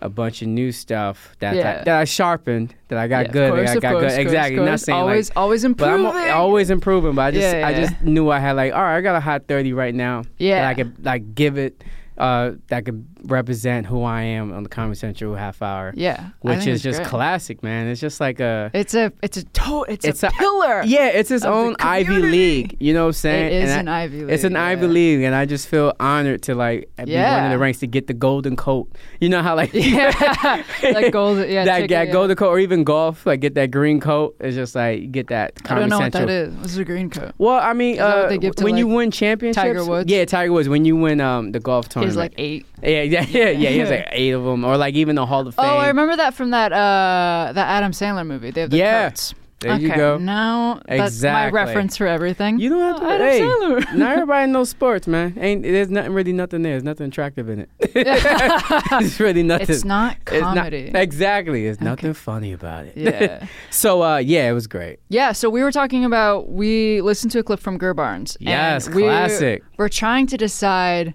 a 0.00 0.08
bunch 0.08 0.42
of 0.42 0.48
new 0.48 0.72
stuff 0.72 1.34
that 1.38 1.54
Yeah. 1.54 1.78
I, 1.80 1.84
that 1.84 2.00
I 2.00 2.04
sharpened, 2.04 2.74
that 2.88 2.98
I 2.98 3.06
got 3.06 3.26
Yeah, 3.26 3.32
good, 3.32 3.52
course, 3.52 3.66
that 3.68 3.70
I 3.70 3.74
of 3.76 3.82
got 3.82 3.90
course, 3.92 4.02
good. 4.02 4.08
course, 4.10 4.18
exactly. 4.18 4.58
of 4.58 4.64
Not 4.66 4.80
saying 4.80 4.98
always, 4.98 5.30
like, 5.30 5.36
always 5.38 5.62
but 5.62 5.66
improving. 5.68 6.06
I'm 6.06 6.36
always 6.36 6.68
improving. 6.70 7.14
But 7.14 7.22
I 7.22 7.30
just, 7.30 7.56
Yeah, 7.56 7.66
I 7.66 7.74
just 7.74 8.02
knew 8.02 8.28
I 8.28 8.40
had 8.40 8.52
like, 8.56 8.74
all 8.74 8.82
right, 8.82 8.96
I 8.96 9.00
got 9.00 9.14
a 9.14 9.20
hot 9.20 9.46
thirty 9.46 9.72
right 9.72 9.94
now. 9.94 10.24
Yeah. 10.36 10.62
that 10.62 10.68
I 10.70 10.74
could 10.74 11.04
like 11.04 11.34
give 11.36 11.56
it, 11.56 11.84
uh, 12.18 12.52
that 12.68 12.84
could 12.84 13.06
represent 13.24 13.86
who 13.86 14.02
I 14.02 14.22
am 14.22 14.52
on 14.52 14.62
the 14.62 14.68
Comedy 14.68 14.96
Central 14.96 15.34
half 15.34 15.62
hour. 15.62 15.92
Yeah, 15.96 16.30
which 16.40 16.66
is 16.66 16.82
just 16.82 16.98
great. 17.00 17.08
classic, 17.08 17.62
man. 17.62 17.88
It's 17.88 18.00
just 18.00 18.20
like 18.20 18.40
a. 18.40 18.70
It's 18.74 18.94
a, 18.94 19.12
it's 19.22 19.36
a 19.38 19.44
to- 19.44 19.86
it's, 19.88 20.04
It's 20.04 20.22
a, 20.22 20.28
a- 20.28 20.30
pillar. 20.30 20.82
Yeah, 20.84 21.06
it's 21.08 21.30
its 21.30 21.44
own 21.44 21.76
Ivy. 21.80 22.18
League. 22.18 22.76
You 22.80 22.94
know 22.94 23.02
what 23.04 23.08
I'm 23.08 23.12
saying? 23.14 23.46
It 23.52 23.64
is 23.64 23.70
an 23.72 23.88
Ivy 23.88 24.20
It's 24.20 24.44
an 24.44 24.52
League, 24.54 24.60
Ivy. 24.62 24.86
League, 24.86 25.22
and 25.22 25.34
I 25.34 25.44
just 25.46 25.68
feel 25.68 25.92
honored 26.00 26.42
to 26.42 26.54
like 26.54 26.90
be 27.04 27.14
one 27.14 27.44
of 27.44 27.50
the 27.50 27.58
ranks 27.58 27.80
to 27.80 27.86
get 27.86 28.06
the 28.06 28.14
golden 28.14 28.56
coat. 28.56 28.90
You 29.20 29.28
know 29.28 29.42
how 29.42 29.56
like 29.56 29.70
Yeah, 29.74 30.62
like 30.82 31.12
gold. 31.12 31.38
Yeah, 31.38 31.64
that, 31.64 31.88
that 31.88 31.90
yeah. 31.90 32.04
golden 32.06 32.36
coat, 32.36 32.48
or 32.50 32.58
even 32.58 32.84
golf, 32.84 33.26
like 33.26 33.40
get 33.40 33.54
that 33.54 33.70
green 33.70 34.00
coat. 34.00 34.36
It's 34.40 34.54
just 34.54 34.74
like 34.74 35.10
get 35.12 35.28
that. 35.28 35.52
I 35.66 35.78
don't 35.78 35.88
know 35.88 35.98
Central. 35.98 36.22
what 36.24 36.26
that 36.28 36.32
is. 36.48 36.54
What's 36.54 36.76
a 36.76 36.84
green 36.84 37.10
coat? 37.10 37.32
Well, 37.38 37.58
I 37.58 37.72
mean, 37.72 37.94
Is 37.94 37.98
that 37.98 38.16
what 38.16 38.24
uh, 38.26 38.28
they 38.28 38.38
give 38.38 38.54
to, 38.56 38.64
when 38.64 38.76
you 38.76 38.86
win 38.86 39.10
championships, 39.10 39.62
Tiger 39.62 39.84
Woods? 39.84 40.10
Yeah, 40.10 40.24
Tiger 40.24 40.52
Woods. 40.52 40.68
When 40.68 40.84
you 40.84 40.96
win 40.96 41.20
um 41.20 41.52
the 41.52 41.60
golf 41.60 41.88
tournament, 41.88 42.03
has 42.04 42.16
like 42.16 42.34
eight. 42.38 42.66
yeah, 42.82 43.02
yeah, 43.02 43.24
yeah, 43.28 43.48
yeah. 43.50 43.68
He 43.70 43.78
has 43.78 43.90
like 43.90 44.08
eight 44.12 44.30
of 44.32 44.44
them, 44.44 44.64
or 44.64 44.76
like 44.76 44.94
even 44.94 45.16
the 45.16 45.26
Hall 45.26 45.46
of 45.46 45.54
Fame. 45.54 45.64
Oh, 45.64 45.76
I 45.76 45.88
remember 45.88 46.16
that 46.16 46.34
from 46.34 46.50
that 46.50 46.72
uh 46.72 47.52
that 47.54 47.66
Adam 47.68 47.92
Sandler 47.92 48.26
movie. 48.26 48.50
They 48.50 48.62
have 48.62 48.70
the 48.70 48.76
Yeah. 48.78 49.10
coats. 49.10 49.34
There 49.60 49.72
okay, 49.72 49.82
you 49.82 49.94
go. 49.96 50.18
Now 50.18 50.82
that's 50.86 51.14
Exactly. 51.14 51.58
my 51.58 51.64
reference 51.64 51.96
for 51.96 52.06
everything. 52.06 52.58
You 52.58 52.68
don't 52.68 52.80
have 52.82 52.96
to. 53.00 53.06
Oh, 53.06 53.10
Adam 53.10 53.26
hey, 53.28 53.40
Sandler. 53.40 53.94
not 53.96 54.12
everybody 54.12 54.52
knows 54.52 54.68
sports, 54.68 55.06
man. 55.06 55.38
Ain't 55.40 55.62
there's 55.62 55.88
nothing 55.88 56.12
really 56.12 56.32
nothing 56.34 56.60
there. 56.62 56.72
There's 56.72 56.82
nothing 56.82 57.06
attractive 57.06 57.48
in 57.48 57.60
it. 57.60 57.70
There's 57.94 59.18
really 59.20 59.42
nothing. 59.42 59.70
It's 59.70 59.84
not 59.84 60.16
It's 60.26 60.40
not- 60.42 60.56
comedy. 60.56 60.90
exactly. 60.94 61.64
There's 61.64 61.80
nothing 61.80 62.12
funny 62.12 62.52
about 62.52 62.86
it. 62.86 62.96
Yeah. 62.96 63.46
so 63.70 64.02
uh, 64.02 64.18
yeah, 64.18 64.50
it 64.50 64.52
was 64.52 64.66
great. 64.66 64.98
Yeah, 65.08 65.32
so 65.32 65.48
we 65.48 65.62
were 65.62 65.72
talking 65.72 66.04
about 66.04 66.50
we 66.50 67.00
listened 67.00 67.32
to 67.32 67.38
a 67.38 67.42
clip 67.42 67.60
from 67.60 67.78
Greer 67.78 67.94
Barnes. 67.94 68.36
and 68.36 68.48
Yes, 68.48 68.88
we- 68.90 69.02
classic. 69.04 69.62
We're 69.78 69.88
trying 69.88 70.26
to 70.26 70.36
decide 70.36 71.14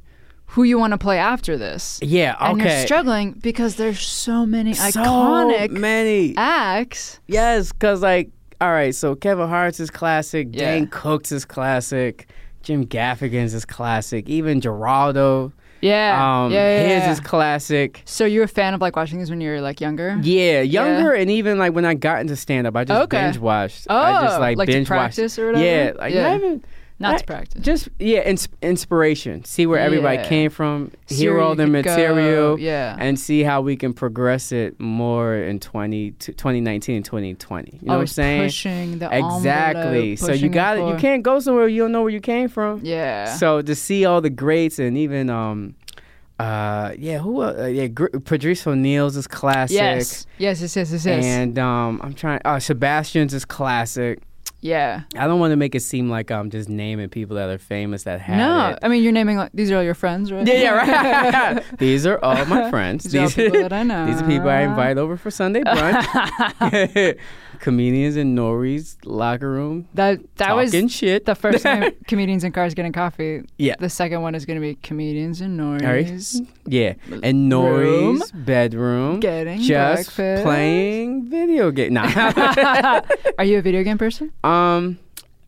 who 0.54 0.64
you 0.64 0.80
want 0.80 0.92
to 0.92 0.98
play 0.98 1.18
after 1.20 1.58
this. 1.58 2.00
Yeah. 2.02 2.36
okay. 2.42 2.52
And 2.52 2.62
you're 2.62 2.86
struggling 2.86 3.34
because 3.34 3.76
there's 3.76 4.00
so 4.02 4.46
many 4.46 4.74
so 4.74 4.84
iconic 5.02 5.70
many. 5.72 6.34
acts. 6.38 7.20
Yes, 7.28 7.72
cause 7.72 8.02
like, 8.02 8.30
all 8.62 8.72
right, 8.72 8.94
so 8.96 9.16
Kevin 9.16 9.48
Hart's 9.48 9.80
is 9.80 9.90
classic. 9.92 10.50
Yeah. 10.52 10.72
Dane 10.76 10.88
Cooks 10.88 11.32
is 11.32 11.46
classic. 11.46 12.30
Jim 12.64 12.86
Gaffigan's 12.86 13.54
is 13.54 13.64
classic. 13.64 14.28
Even 14.28 14.60
Geraldo, 14.60 15.54
Yeah. 15.82 16.18
um, 16.46 16.52
yeah, 16.52 16.58
yeah, 16.82 16.84
his 16.96 17.04
yeah. 17.04 17.12
is 17.12 17.20
classic. 17.22 18.02
So 18.06 18.26
you're 18.26 18.44
a 18.44 18.48
fan 18.50 18.74
of 18.74 18.82
like 18.82 18.96
watching 18.98 19.18
these 19.20 19.30
when 19.30 19.40
you 19.40 19.50
were 19.52 19.62
like 19.62 19.80
younger? 19.80 20.20
Yeah, 20.22 20.60
younger 20.62 21.14
and 21.14 21.30
even 21.32 21.58
like 21.58 21.74
when 21.74 21.86
I 21.86 21.94
got 21.94 22.20
into 22.22 22.36
stand 22.36 22.68
up, 22.68 22.76
I 22.76 22.84
just 22.84 23.02
Okay. 23.04 23.22
binge 23.22 23.38
watched. 23.38 23.88
Oh, 23.90 23.96
I 23.96 24.24
just 24.24 24.38
Oh, 24.38 24.42
like, 24.42 24.58
like 24.58 24.68
binge 24.68 24.88
practice 24.88 25.38
watched. 25.38 25.40
or 25.40 25.46
whatever? 25.54 25.64
Yeah, 25.66 25.92
like 25.98 26.14
Yeah. 26.14 26.22
not 26.24 26.36
even 26.38 26.64
Not 27.02 27.20
to 27.20 27.26
practice. 27.26 27.62
Just 27.64 27.88
yeah, 27.98 28.20
ins- 28.28 28.50
inspiration. 28.62 29.46
See 29.46 29.66
where 29.66 29.80
everybody 29.80 30.18
Yeah. 30.18 30.28
came 30.28 30.50
from, 30.50 30.92
See 31.08 31.16
hear 31.16 31.40
all 31.40 31.56
the 31.56 31.64
could 31.66 31.84
go, 31.86 31.92
material, 31.96 32.60
yeah. 32.60 32.96
and 33.00 33.18
see 33.18 33.44
how 33.44 33.62
we 33.62 33.78
can 33.78 33.94
progress 33.94 34.52
it 34.52 34.78
more 34.80 35.36
in 35.36 35.60
20, 35.60 36.12
to 36.12 36.34
2019 36.34 36.98
and 36.98 37.06
2020. 37.06 37.80
You 37.82 37.88
know 37.88 37.94
Always 37.94 38.18
what 38.18 38.24
I'm 38.24 38.26
saying? 38.26 38.44
pushing 38.48 39.00
the 39.00 39.06
exactly. 39.18 40.12
envelope, 40.12 40.18
So 40.20 40.34
you 40.34 40.50
got 40.50 40.78
it. 40.78 40.88
You 40.88 40.96
can't 40.96 41.24
go 41.24 41.40
somewhere 41.40 41.68
you 41.70 41.84
don't 41.84 41.92
know 41.94 42.02
where 42.02 42.12
you 42.12 42.20
came 42.22 42.50
from. 42.50 42.82
Yeah. 42.84 43.34
So 43.36 43.62
to 43.62 43.76
see 43.76 44.04
all 44.06 44.20
the 44.20 44.30
greats 44.30 44.78
and 44.80 44.98
even 44.98 45.30
um, 45.30 45.76
uh, 46.38 46.94
yeah, 46.98 47.20
who 47.20 47.42
uh, 47.42 47.66
yeah, 47.66 47.88
Gr- 47.88 48.08
Patrice 48.24 48.66
O'Neal's 48.66 49.18
is 49.18 49.28
classic. 49.28 49.76
yes. 49.76 50.26
Yes, 50.38 50.62
yes, 50.62 50.76
yes, 50.76 50.92
yes, 50.92 51.06
yes. 51.06 51.26
And 51.26 51.60
um, 51.60 52.00
I'm 52.04 52.14
trying. 52.14 52.40
Uh, 52.46 52.60
Sebastian's 52.60 53.34
is 53.34 53.44
classic. 53.46 54.20
Yeah. 54.62 55.04
I 55.16 55.28
don't 55.28 55.40
want 55.40 55.52
to 55.52 55.56
make 55.56 55.74
it 55.76 55.82
seem 55.82 56.10
like 56.10 56.32
I'm 56.32 56.50
just 56.50 56.68
naming 56.70 57.10
people 57.10 57.36
that 57.38 57.50
are 57.50 57.58
famous 57.58 58.04
that 58.04 58.20
have 58.22 58.38
No, 58.38 58.70
it. 58.72 58.80
I 58.82 58.88
mean 58.90 59.04
you're 59.04 59.12
naming 59.14 59.38
like 59.38 59.52
these 59.54 59.72
are 59.72 59.78
all 59.78 59.84
your 59.84 59.94
friends, 59.94 60.32
right? 60.32 60.46
Yeah, 60.46 60.54
yeah, 60.54 61.54
right. 61.54 61.64
these 61.78 62.06
are 62.06 62.20
all 62.24 62.46
my 62.46 62.70
friends. 62.70 63.06
These 63.06 63.16
are 63.16 63.22
all 63.24 63.30
people 63.30 63.62
that 63.62 63.74
I 63.74 63.84
know. 63.84 64.06
These 64.10 64.22
are 64.22 64.28
people 64.28 64.50
I 64.50 64.62
invite 64.62 64.98
over 64.98 65.16
for 65.18 65.32
Sunday 65.32 65.62
brunch. 65.62 67.18
Comedians 67.60 68.16
in 68.16 68.36
Nore's 68.36 68.96
locker 69.04 69.52
room. 69.52 69.86
That 69.94 70.20
that 70.38 70.56
was 70.56 70.72
shit. 70.90 71.26
the 71.26 71.36
first 71.36 71.64
time 71.64 71.92
comedians 72.08 72.46
in 72.46 72.54
cars 72.54 72.74
getting 72.74 72.94
coffee. 72.94 73.42
Yeah. 73.58 73.76
The 73.78 73.90
second 73.90 74.22
one 74.22 74.34
is 74.34 74.46
going 74.46 74.56
to 74.56 74.62
be 74.62 74.76
comedians 74.76 75.42
in 75.42 75.58
right. 75.58 75.82
Nore's. 75.82 76.42
Yeah, 76.66 76.94
and 77.22 77.52
Room. 77.52 78.20
Nore's 78.20 78.32
bedroom, 78.32 79.20
Getting 79.20 79.60
just 79.60 80.16
breakfast. 80.16 80.44
playing 80.44 81.30
video 81.30 81.72
game. 81.72 81.94
Nah. 81.94 83.02
Are 83.38 83.44
you 83.44 83.58
a 83.58 83.62
video 83.62 83.84
game 83.84 83.98
person? 83.98 84.32
Um, 84.50 85.00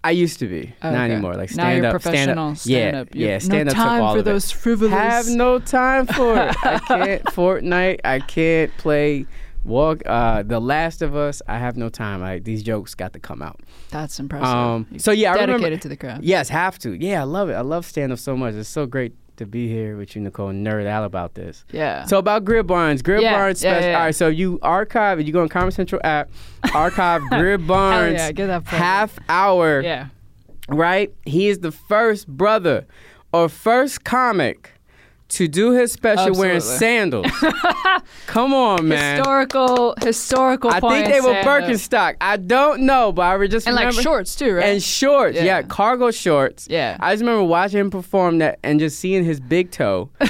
I 0.04 0.12
used 0.12 0.40
to 0.40 0.48
be, 0.48 0.74
Oh, 0.82 0.92
not 0.92 1.10
anymore. 1.12 1.36
Like 1.36 1.50
now 1.52 1.64
stand 1.66 1.84
you're 1.84 1.96
up, 1.96 2.02
stand 2.02 2.14
professional. 2.16 2.50
up. 2.52 2.58
stand 2.58 2.96
yeah, 2.96 3.02
up. 3.02 3.08
Yeah. 3.14 3.32
have 3.34 3.44
Stand 3.44 3.66
no 3.68 3.72
up 3.72 3.76
time 3.78 4.00
took 4.00 4.04
all 4.08 4.14
for 4.14 4.20
of 4.20 4.26
those 4.26 4.52
it. 4.52 4.58
frivolous. 4.58 4.92
Have 4.94 5.28
no 5.28 5.60
time 5.60 6.08
for 6.08 6.34
it. 6.38 6.56
I 6.66 6.80
can't 6.88 7.24
Fortnite. 7.26 8.00
I 8.04 8.20
can't 8.20 8.76
play. 8.78 9.26
Walk. 9.64 10.02
Uh, 10.08 10.42
The 10.42 10.60
Last 10.60 11.04
of 11.04 11.16
Us. 11.16 11.44
I 11.48 11.60
have 11.60 11.78
no 11.78 11.90
time. 11.90 12.22
Like 12.22 12.46
these 12.46 12.64
jokes 12.64 12.96
got 12.96 13.14
to 13.14 13.20
come 13.20 13.44
out. 13.44 13.60
That's 13.92 14.20
impressive. 14.20 14.48
Um. 14.48 14.88
So 14.98 15.12
yeah, 15.12 15.34
I 15.34 15.46
dedicated 15.46 15.84
to 15.84 15.88
the 15.90 15.98
craft. 15.98 16.24
Yes, 16.24 16.50
have 16.50 16.80
to. 16.80 16.94
Yeah, 16.94 17.22
I 17.22 17.26
love 17.26 17.50
it. 17.50 17.54
I 17.54 17.62
love 17.62 17.86
stand 17.86 18.12
up 18.12 18.18
so 18.18 18.36
much. 18.36 18.56
It's 18.56 18.68
so 18.68 18.88
great 18.88 19.14
to 19.42 19.46
be 19.46 19.68
here 19.68 19.98
with 19.98 20.16
you, 20.16 20.22
Nicole, 20.22 20.50
nerd 20.52 20.86
out 20.88 21.04
about 21.04 21.34
this. 21.36 21.66
Yeah. 21.72 22.06
So 22.06 22.18
about 22.18 22.46
Greer 22.46 22.64
Barnes, 22.64 23.02
Greer 23.02 23.20
Yeah, 23.20 23.34
Barnes. 23.38 23.64
yeah, 23.64 23.74
spec- 23.74 23.84
yeah. 23.84 23.98
All 23.98 24.04
right, 24.06 24.16
so 24.16 24.28
you 24.28 24.60
archive, 24.62 25.18
and 25.20 25.28
you 25.28 25.34
go 25.34 25.42
on 25.42 25.50
Comedy 25.50 25.76
Central 25.76 26.00
app, 26.04 26.30
archive 26.74 27.22
Greer 27.30 27.58
Barnes 27.58 28.18
Hell 28.18 28.28
yeah, 28.28 28.32
get 28.32 28.48
that 28.48 28.66
plug. 28.66 28.80
half 28.82 29.20
hour, 29.30 29.82
yeah. 29.82 30.08
right? 30.70 31.14
He 31.26 31.50
is 31.50 31.60
the 31.60 31.72
first 31.72 32.28
brother 32.28 32.86
or 33.34 33.50
first 33.50 34.04
comic 34.04 34.72
to 35.32 35.48
do 35.48 35.72
his 35.72 35.92
special 35.94 36.36
wearing 36.36 36.60
sandals. 36.60 37.28
Come 38.28 38.54
on, 38.54 38.88
man. 38.88 39.18
Historical, 39.18 39.96
historical. 40.02 40.70
I 40.70 40.80
think 40.80 41.08
they 41.08 41.22
were 41.22 41.42
sandals. 41.42 41.82
Birkenstock. 41.82 42.16
I 42.20 42.38
don't 42.38 42.82
know, 42.82 43.12
but 43.12 43.24
I 43.24 43.48
just 43.48 43.66
and 43.66 43.76
like 43.76 43.94
shorts 43.94 44.36
too, 44.36 44.56
right? 44.56 44.66
and 44.66 44.84
shorts. 44.84 45.38
Yeah. 45.38 45.44
Yeah. 45.44 45.62
cargo 45.64 46.12
shorts. 46.12 46.68
Yeah. 46.70 46.98
I 47.00 47.14
just 47.14 47.22
remember 47.22 47.44
watching 47.44 47.80
him 47.80 47.92
perform 47.92 48.40
that 48.40 48.60
and 48.64 48.80
just 48.80 49.00
seeing 49.00 49.24
his 49.24 49.40
big 49.40 49.72
toe. 49.72 50.10
and 50.20 50.30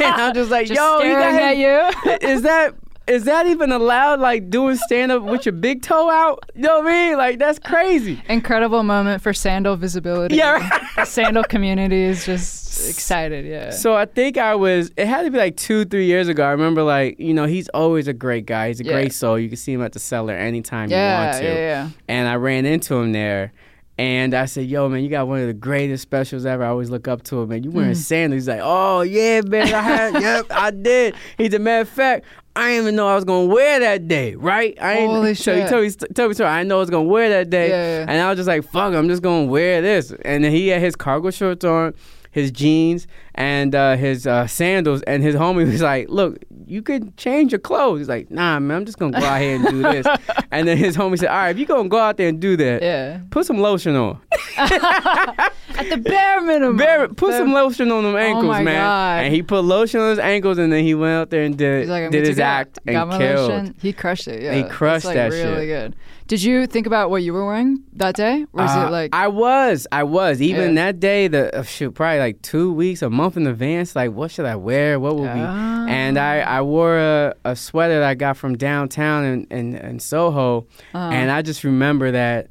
I'm 0.00 0.34
just 0.34 0.50
like, 0.50 0.66
Just 0.66 0.78
yo, 0.78 1.00
you 1.00 1.12
got 1.12 1.34
at 1.34 1.56
you. 1.56 2.18
is 2.28 2.42
that 2.42 2.74
is 3.06 3.24
that 3.24 3.46
even 3.46 3.72
allowed? 3.72 4.20
Like 4.20 4.50
doing 4.50 4.76
stand 4.76 5.12
up 5.12 5.22
with 5.22 5.46
your 5.46 5.54
big 5.54 5.82
toe 5.82 6.10
out? 6.10 6.50
You 6.54 6.62
know 6.62 6.78
what 6.78 6.86
I 6.86 7.08
mean? 7.08 7.16
Like 7.18 7.38
that's 7.38 7.58
crazy. 7.58 8.22
Incredible 8.28 8.82
moment 8.82 9.22
for 9.22 9.32
sandal 9.32 9.76
visibility. 9.76 10.36
Yeah, 10.36 10.52
right. 10.52 10.82
the 10.96 11.04
sandal 11.04 11.44
community 11.44 12.02
is 12.02 12.24
just 12.24 12.67
excited. 12.86 13.46
Yeah. 13.46 13.70
So 13.70 13.94
I 13.94 14.04
think 14.04 14.36
I 14.38 14.54
was. 14.54 14.90
It 14.96 15.06
had 15.06 15.22
to 15.24 15.30
be 15.30 15.38
like 15.38 15.56
two, 15.56 15.84
three 15.84 16.06
years 16.06 16.28
ago. 16.28 16.44
I 16.44 16.50
remember 16.50 16.82
like 16.82 17.18
you 17.18 17.34
know 17.34 17.46
he's 17.46 17.68
always 17.70 18.08
a 18.08 18.12
great 18.12 18.46
guy. 18.46 18.68
He's 18.68 18.80
a 18.80 18.84
Yeah. 18.84 18.92
great 18.92 19.12
soul. 19.12 19.38
You 19.38 19.48
can 19.48 19.56
see 19.56 19.72
him 19.72 19.82
at 19.82 19.92
the 19.92 19.98
cellar 19.98 20.34
anytime 20.34 20.90
you 20.90 20.96
want 20.96 21.36
to. 21.38 21.44
yeah, 21.44 21.54
yeah. 21.54 21.88
And 22.08 22.28
I 22.28 22.36
ran 22.36 22.66
into 22.66 22.94
him 22.96 23.12
there. 23.12 23.52
And 24.00 24.32
I 24.32 24.44
said, 24.44 24.66
"Yo, 24.66 24.88
man, 24.88 25.02
you 25.02 25.08
got 25.10 25.26
one 25.26 25.40
of 25.40 25.48
the 25.48 25.52
greatest 25.52 26.02
specials 26.04 26.46
ever. 26.46 26.62
I 26.62 26.68
always 26.68 26.88
look 26.88 27.08
up 27.08 27.24
to 27.24 27.40
him, 27.42 27.48
man. 27.48 27.64
You 27.64 27.70
Mm. 27.70 27.74
wearing 27.74 27.94
sandals?" 27.96 28.42
He's 28.42 28.48
like, 28.48 28.60
"Oh 28.62 29.00
yeah, 29.00 29.40
man. 29.44 29.74
I 29.74 29.80
had, 29.82 30.14
yep, 30.22 30.46
I 30.50 30.70
did." 30.70 31.16
He's 31.36 31.52
a 31.52 31.58
matter 31.58 31.80
of 31.82 31.88
fact, 31.88 32.24
I 32.54 32.68
didn't 32.68 32.82
even 32.84 32.94
know 32.96 33.08
I 33.08 33.16
was 33.16 33.24
gonna 33.24 33.46
wear 33.46 33.80
that 33.80 34.06
day, 34.06 34.36
right? 34.36 34.78
I 34.80 34.98
ain't, 34.98 35.10
Holy 35.10 35.34
so 35.34 35.52
he 35.52 35.62
told 35.68 35.82
me, 35.82 35.90
told 36.14 36.30
me, 36.30 36.34
so 36.34 36.46
I 36.46 36.58
didn't 36.60 36.68
know 36.68 36.76
I 36.76 36.80
was 36.80 36.90
gonna 36.90 37.08
wear 37.08 37.28
that 37.30 37.50
day, 37.50 37.70
Yeah, 37.70 37.98
yeah. 37.98 38.06
and 38.08 38.20
I 38.22 38.28
was 38.30 38.36
just 38.38 38.46
like, 38.46 38.62
"Fuck, 38.70 38.94
I'm 38.94 39.08
just 39.08 39.22
gonna 39.22 39.46
wear 39.46 39.82
this." 39.82 40.12
And 40.24 40.44
then 40.44 40.52
he 40.52 40.68
had 40.68 40.80
his 40.80 40.94
cargo 40.94 41.32
shorts 41.32 41.64
on, 41.64 41.92
his 42.30 42.50
jeans, 42.50 43.06
and 43.38 43.72
uh, 43.74 43.94
his 43.96 44.26
uh, 44.26 44.46
sandals. 44.48 45.00
And 45.02 45.22
his 45.22 45.34
homie 45.36 45.64
was 45.70 45.80
like, 45.80 46.08
"Look, 46.10 46.44
you 46.66 46.82
could 46.82 47.16
change 47.16 47.52
your 47.52 47.60
clothes." 47.60 48.00
He's 48.00 48.08
like, 48.08 48.30
"Nah, 48.30 48.58
man, 48.58 48.76
I'm 48.78 48.84
just 48.84 48.98
gonna 48.98 49.18
go 49.18 49.24
out 49.24 49.40
here 49.40 49.54
and 49.56 49.66
do 49.66 49.80
this." 49.82 50.06
and 50.50 50.66
then 50.66 50.76
his 50.76 50.96
homie 50.96 51.18
said, 51.18 51.28
"All 51.28 51.36
right, 51.36 51.50
if 51.50 51.58
you 51.58 51.64
gonna 51.64 51.88
go 51.88 51.98
out 51.98 52.16
there 52.18 52.28
and 52.28 52.40
do 52.40 52.56
that, 52.56 52.82
Yeah. 52.82 53.20
put 53.30 53.46
some 53.46 53.58
lotion 53.58 53.94
on." 53.96 54.20
At 54.58 55.88
the 55.90 55.96
bare 55.98 56.40
minimum. 56.40 56.76
Bare, 56.76 57.06
put 57.08 57.30
Bare- 57.30 57.38
some 57.38 57.52
lotion 57.52 57.92
on 57.92 58.02
them 58.02 58.16
ankles, 58.16 58.56
Oh 58.58 58.62
man. 58.62 58.82
God. 58.82 59.24
And 59.24 59.34
he 59.34 59.42
put 59.42 59.60
lotion 59.60 60.00
on 60.00 60.10
his 60.10 60.18
ankles, 60.18 60.58
and 60.58 60.72
then 60.72 60.82
he 60.82 60.94
went 60.94 61.12
out 61.14 61.30
there 61.30 61.44
and 61.44 61.56
did 61.56 61.88
like, 61.88 62.10
did 62.10 62.26
his 62.26 62.38
go. 62.38 62.42
act 62.42 62.78
and 62.86 63.10
killed. 63.12 63.50
lotion. 63.50 63.74
He 63.80 63.92
crushed 63.92 64.26
it. 64.26 64.42
Yeah. 64.42 64.54
He 64.54 64.64
crushed 64.64 65.04
like, 65.06 65.14
that 65.14 65.30
really 65.30 65.66
shit. 65.66 65.92
good. 65.92 65.96
Did 66.26 66.42
you 66.42 66.66
think 66.66 66.86
about 66.86 67.08
what 67.10 67.22
you 67.22 67.32
were 67.32 67.46
wearing 67.46 67.82
that 67.94 68.14
day? 68.16 68.42
Or 68.52 68.62
was 68.64 68.70
Uh, 68.70 68.86
it 68.88 68.90
like 68.90 69.14
I 69.14 69.28
was, 69.28 69.86
I 69.92 70.02
was. 70.02 70.42
Even 70.42 70.74
Yeah. 70.74 70.86
that 70.86 71.00
day, 71.00 71.28
the 71.28 71.56
uh, 71.56 71.62
shoot, 71.62 71.92
probably 71.94 72.18
like 72.18 72.42
two 72.42 72.72
weeks, 72.72 73.00
a 73.02 73.08
month 73.08 73.27
in 73.36 73.46
advance. 73.46 73.94
Like, 73.96 74.12
what 74.12 74.30
should 74.30 74.46
I 74.46 74.56
wear? 74.56 74.98
What 74.98 75.14
will 75.16 75.24
be? 75.24 75.28
Ah. 75.40 75.86
And 75.88 76.18
I, 76.18 76.40
I 76.40 76.62
wore 76.62 76.96
a, 76.98 77.34
a 77.44 77.54
sweater 77.56 78.00
that 78.00 78.08
I 78.08 78.14
got 78.14 78.36
from 78.36 78.56
downtown 78.56 79.24
in 79.24 79.46
in, 79.50 79.74
in 79.76 80.00
Soho, 80.00 80.66
Uh-huh. 80.94 81.10
and 81.12 81.30
I 81.30 81.42
just 81.42 81.64
remember 81.64 82.10
that. 82.12 82.48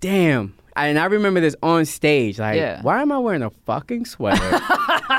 Damn. 0.00 0.54
And 0.76 0.96
I 0.96 1.06
remember 1.06 1.40
this 1.40 1.56
on 1.60 1.84
stage. 1.86 2.38
Like, 2.38 2.54
Yeah. 2.56 2.80
why 2.82 3.02
am 3.02 3.10
I 3.10 3.18
wearing 3.18 3.42
a 3.42 3.50
fucking 3.66 4.04
sweater 4.04 4.60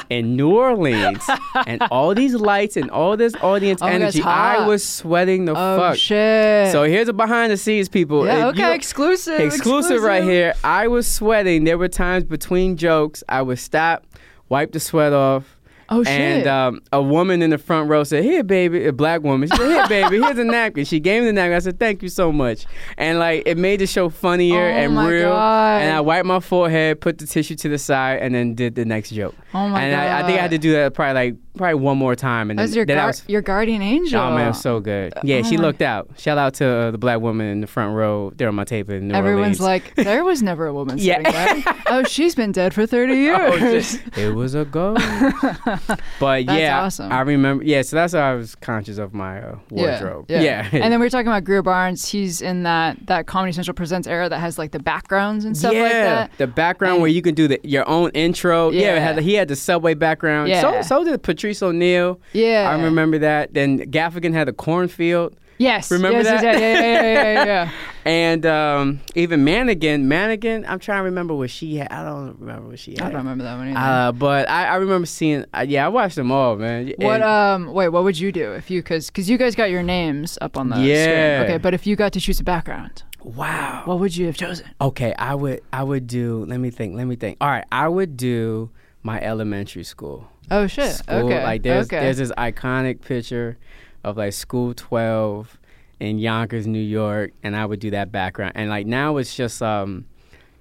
in 0.09 0.37
New 0.37 0.51
Orleans 0.55 1.21
and 1.67 1.81
all 1.91 2.15
these 2.15 2.33
lights 2.33 2.77
and 2.77 2.89
all 2.89 3.17
this 3.17 3.35
audience 3.41 3.81
Oh 3.81 3.85
my 3.87 3.91
God, 3.91 4.01
it's 4.07 4.15
energy? 4.15 4.23
I 4.25 4.65
was 4.65 4.85
sweating 4.87 5.43
the 5.43 5.51
Oh 5.51 5.77
fuck. 5.77 5.97
shit. 5.97 6.71
So 6.71 6.83
here's 6.83 7.09
a 7.09 7.13
behind 7.13 7.51
the 7.51 7.57
scenes, 7.57 7.89
people. 7.89 8.25
yeah, 8.25 8.47
If 8.49 8.55
you- 8.57 8.63
okay, 8.63 8.73
exclusive. 8.73 9.37
exclusive 9.41 10.01
right 10.01 10.23
here. 10.23 10.53
I 10.63 10.87
was 10.87 11.05
sweating. 11.07 11.65
There 11.65 11.77
were 11.77 11.89
times 11.89 12.23
between 12.23 12.77
jokes 12.77 13.21
I 13.27 13.41
would 13.41 13.59
stop, 13.59 14.05
wipe 14.49 14.71
the 14.71 14.79
sweat 14.79 15.13
off. 15.13 15.58
Oh 15.91 16.03
shit. 16.03 16.07
And 16.13 16.47
um, 16.47 16.81
a 16.91 17.01
woman 17.01 17.41
in 17.41 17.49
the 17.49 17.57
front 17.57 17.89
row 17.89 18.03
said, 18.03 18.23
"Here, 18.23 18.43
baby," 18.43 18.85
a 18.85 18.93
black 18.93 19.21
woman. 19.23 19.49
She 19.49 19.57
said, 19.57 19.67
"Here, 19.67 19.87
baby, 19.87 20.21
here's 20.23 20.37
a 20.37 20.43
napkin." 20.43 20.85
She 20.85 20.99
gave 20.99 21.21
me 21.21 21.27
the 21.27 21.33
napkin. 21.33 21.53
I 21.55 21.59
said, 21.59 21.79
"Thank 21.79 22.03
you 22.03 22.09
so 22.09 22.31
much." 22.31 22.65
And 22.97 23.19
like, 23.19 23.43
it 23.45 23.57
made 23.57 23.79
the 23.79 23.87
show 23.87 24.09
funnier 24.09 24.59
Oh 24.61 24.71
and 24.71 24.95
my 24.95 25.09
real. 25.09 25.29
God. 25.29 25.81
And 25.81 25.91
I 25.95 26.01
wiped 26.01 26.25
my 26.25 26.39
forehead, 26.39 27.01
put 27.01 27.17
the 27.17 27.25
tissue 27.25 27.55
to 27.55 27.69
the 27.69 27.77
side, 27.77 28.19
and 28.21 28.35
then 28.35 28.55
did 28.55 28.75
the 28.75 28.85
next 28.85 29.09
joke. 29.11 29.35
Oh 29.53 29.67
my 29.67 29.81
and 29.81 29.99
I, 29.99 30.19
I 30.19 30.23
think 30.27 30.37
I 30.37 30.41
had 30.43 30.51
to 30.51 30.57
do 30.59 30.73
that 30.73 30.93
probably 30.93 31.13
like 31.15 31.35
probably 31.57 31.73
one 31.75 31.97
more 31.97 32.15
time. 32.15 32.49
And 32.51 32.59
then, 32.59 32.67
That's 32.67 32.75
your, 32.75 32.99
I 32.99 33.05
was 33.07 33.23
your 33.27 33.41
guardian 33.41 33.81
angel. 33.81 34.21
Oh 34.21 34.31
man, 34.35 34.45
it 34.45 34.49
was 34.49 34.61
so 34.61 34.79
good. 34.79 35.13
Yeah, 35.23 35.41
she 35.41 35.55
Oh 35.55 35.59
my- 35.59 35.65
looked 35.65 35.81
out. 35.81 36.09
Shout 36.17 36.37
out 36.37 36.53
to 36.55 36.65
uh, 36.67 36.91
the 36.91 36.97
black 36.99 37.19
woman 37.19 37.47
in 37.47 37.61
the 37.61 37.67
front 37.67 37.95
row. 37.95 38.31
There 38.35 38.47
on 38.47 38.55
my 38.55 38.63
tape 38.63 38.89
in 38.89 39.07
New 39.07 39.13
Everyone's 39.15 39.59
Orleans. 39.59 39.87
like, 39.87 39.95
there 40.05 40.23
was 40.23 40.43
never 40.43 40.67
a 40.67 40.73
woman 40.73 40.97
Yeah. 40.99 41.17
sitting 41.17 41.63
there. 41.63 41.75
Oh, 41.87 42.03
she's 42.03 42.35
been 42.35 42.51
dead 42.51 42.73
for 42.75 42.85
30 42.85 43.11
Oh, 43.31 43.55
years. 43.55 43.97
it 44.15 44.35
was 44.35 44.53
a 44.55 44.65
go. 44.65 44.95
but 46.19 46.45
yeah, 46.45 46.81
awesome. 46.83 47.11
I 47.11 47.21
remember. 47.21 47.63
Yeah, 47.63 47.81
so 47.81 47.95
that's 47.95 48.13
how 48.13 48.31
I 48.31 48.35
was 48.35 48.55
conscious 48.55 48.97
of 48.97 49.13
my 49.13 49.41
uh, 49.41 49.57
wardrobe. 49.69 50.25
Yeah, 50.29 50.41
Yeah. 50.41 50.69
and 50.73 50.91
then 50.91 50.99
we 50.99 51.05
were 51.05 51.09
talking 51.09 51.27
about 51.27 51.43
Greer 51.43 51.61
Barnes. 51.61 52.09
He's 52.09 52.41
in 52.41 52.63
that 52.63 52.97
that 53.07 53.27
Comedy 53.27 53.51
Central 53.53 53.73
Presents 53.75 54.07
era 54.07 54.29
that 54.29 54.39
has 54.39 54.57
like 54.57 54.71
the 54.71 54.79
backgrounds 54.79 55.45
and 55.45 55.55
stuff 55.57 55.73
yeah, 55.73 55.81
like 55.83 55.91
that. 55.91 56.31
the 56.37 56.47
background 56.47 56.93
And- 56.95 57.01
where 57.01 57.11
you 57.11 57.21
can 57.21 57.35
do 57.35 57.47
the, 57.47 57.59
your 57.63 57.87
own 57.87 58.11
intro. 58.11 58.69
Yeah, 58.71 58.79
it 58.79 58.83
Yeah. 58.95 58.99
had 58.99 59.19
he 59.19 59.33
had 59.35 59.47
the 59.47 59.55
subway 59.55 59.93
background. 59.93 60.49
Yeah. 60.49 60.61
So 60.61 60.81
so 60.81 61.03
did 61.03 61.21
Patrice 61.23 61.61
O'Neal. 61.61 62.19
Yeah. 62.33 62.69
I 62.69 62.81
remember 62.83 63.17
that. 63.19 63.53
Then 63.53 63.79
Gaffigan 63.91 64.33
had 64.33 64.47
the 64.47 64.53
cornfield. 64.53 65.35
Yes. 65.59 65.91
Remember 65.91 66.19
yes, 66.21 66.25
that? 66.41 66.41
yes, 66.43 66.59
Yeah, 66.59 66.73
yeah, 66.73 67.01
yeah, 67.13 67.33
yeah, 67.33 67.45
yeah. 67.45 67.71
And 68.05 68.45
um, 68.45 69.01
even 69.13 69.43
Manigan, 69.45 70.05
Manigan, 70.05 70.65
I'm 70.67 70.79
trying 70.79 70.99
to 71.01 71.03
remember 71.03 71.35
what 71.35 71.51
she 71.51 71.75
had. 71.75 71.91
I 71.91 72.03
don't 72.05 72.39
remember 72.39 72.69
what 72.69 72.79
she 72.79 72.91
had. 72.91 73.01
I 73.01 73.05
don't 73.09 73.17
remember 73.17 73.43
that 73.43 73.57
one 73.57 73.67
either. 73.67 73.77
Uh, 73.77 74.11
but 74.13 74.49
I, 74.49 74.67
I 74.67 74.75
remember 74.77 75.05
seeing. 75.05 75.43
Uh, 75.53 75.65
yeah, 75.67 75.85
I 75.85 75.89
watched 75.89 76.15
them 76.15 76.31
all, 76.31 76.55
man. 76.55 76.93
what 76.97 77.15
And- 77.21 77.23
um 77.23 77.73
wait 77.73 77.89
what 77.89 78.03
would 78.05 78.17
you 78.17 78.31
do 78.31 78.53
if 78.53 78.71
you 78.71 78.81
because 78.81 79.07
because 79.07 79.29
you 79.29 79.37
guys 79.37 79.53
got 79.53 79.69
your 79.69 79.83
names 79.83 80.37
up 80.41 80.57
on 80.57 80.69
the 80.69 80.77
Yeah. 80.79 81.03
screen 81.43 81.49
okay 81.51 81.57
but 81.61 81.73
if 81.73 81.85
you 81.85 81.95
got 81.97 82.13
to 82.13 82.19
choose 82.21 82.39
a 82.39 82.43
background 82.43 83.03
wow. 83.21 83.81
what 83.85 83.99
would 83.99 84.15
you 84.15 84.25
have 84.27 84.37
chosen 84.37 84.65
Okay, 84.79 85.13
I 85.19 85.35
would. 85.35 85.61
I 85.73 85.83
would 85.83 86.07
do. 86.07 86.45
Let 86.47 86.59
me 86.61 86.69
think. 86.71 86.95
Let 86.95 87.05
me 87.05 87.17
think. 87.17 87.37
All 87.41 87.49
right, 87.49 87.65
I 87.71 87.87
would 87.89 88.15
do 88.15 88.69
my 89.03 89.19
elementary 89.21 89.83
school. 89.83 90.25
oh 90.49 90.67
shit 90.67 90.93
School, 90.93 91.25
okay 91.27 91.43
Like 91.43 91.63
there's 91.63 91.87
okay 91.87 91.99
there's 91.99 92.17
this 92.17 92.31
iconic 92.37 93.01
picture 93.01 93.57
of 94.03 94.17
like 94.17 94.33
school 94.33 94.73
twelve 94.73 95.57
in 95.99 96.17
Yonkers, 96.19 96.65
New 96.67 96.79
York, 96.79 97.31
and 97.43 97.55
I 97.55 97.65
would 97.65 97.79
do 97.79 97.91
that 97.91 98.11
background. 98.11 98.53
And 98.55 98.69
like 98.69 98.85
now 98.87 99.17
it's 99.17 99.35
just 99.35 99.61
um. 99.61 100.05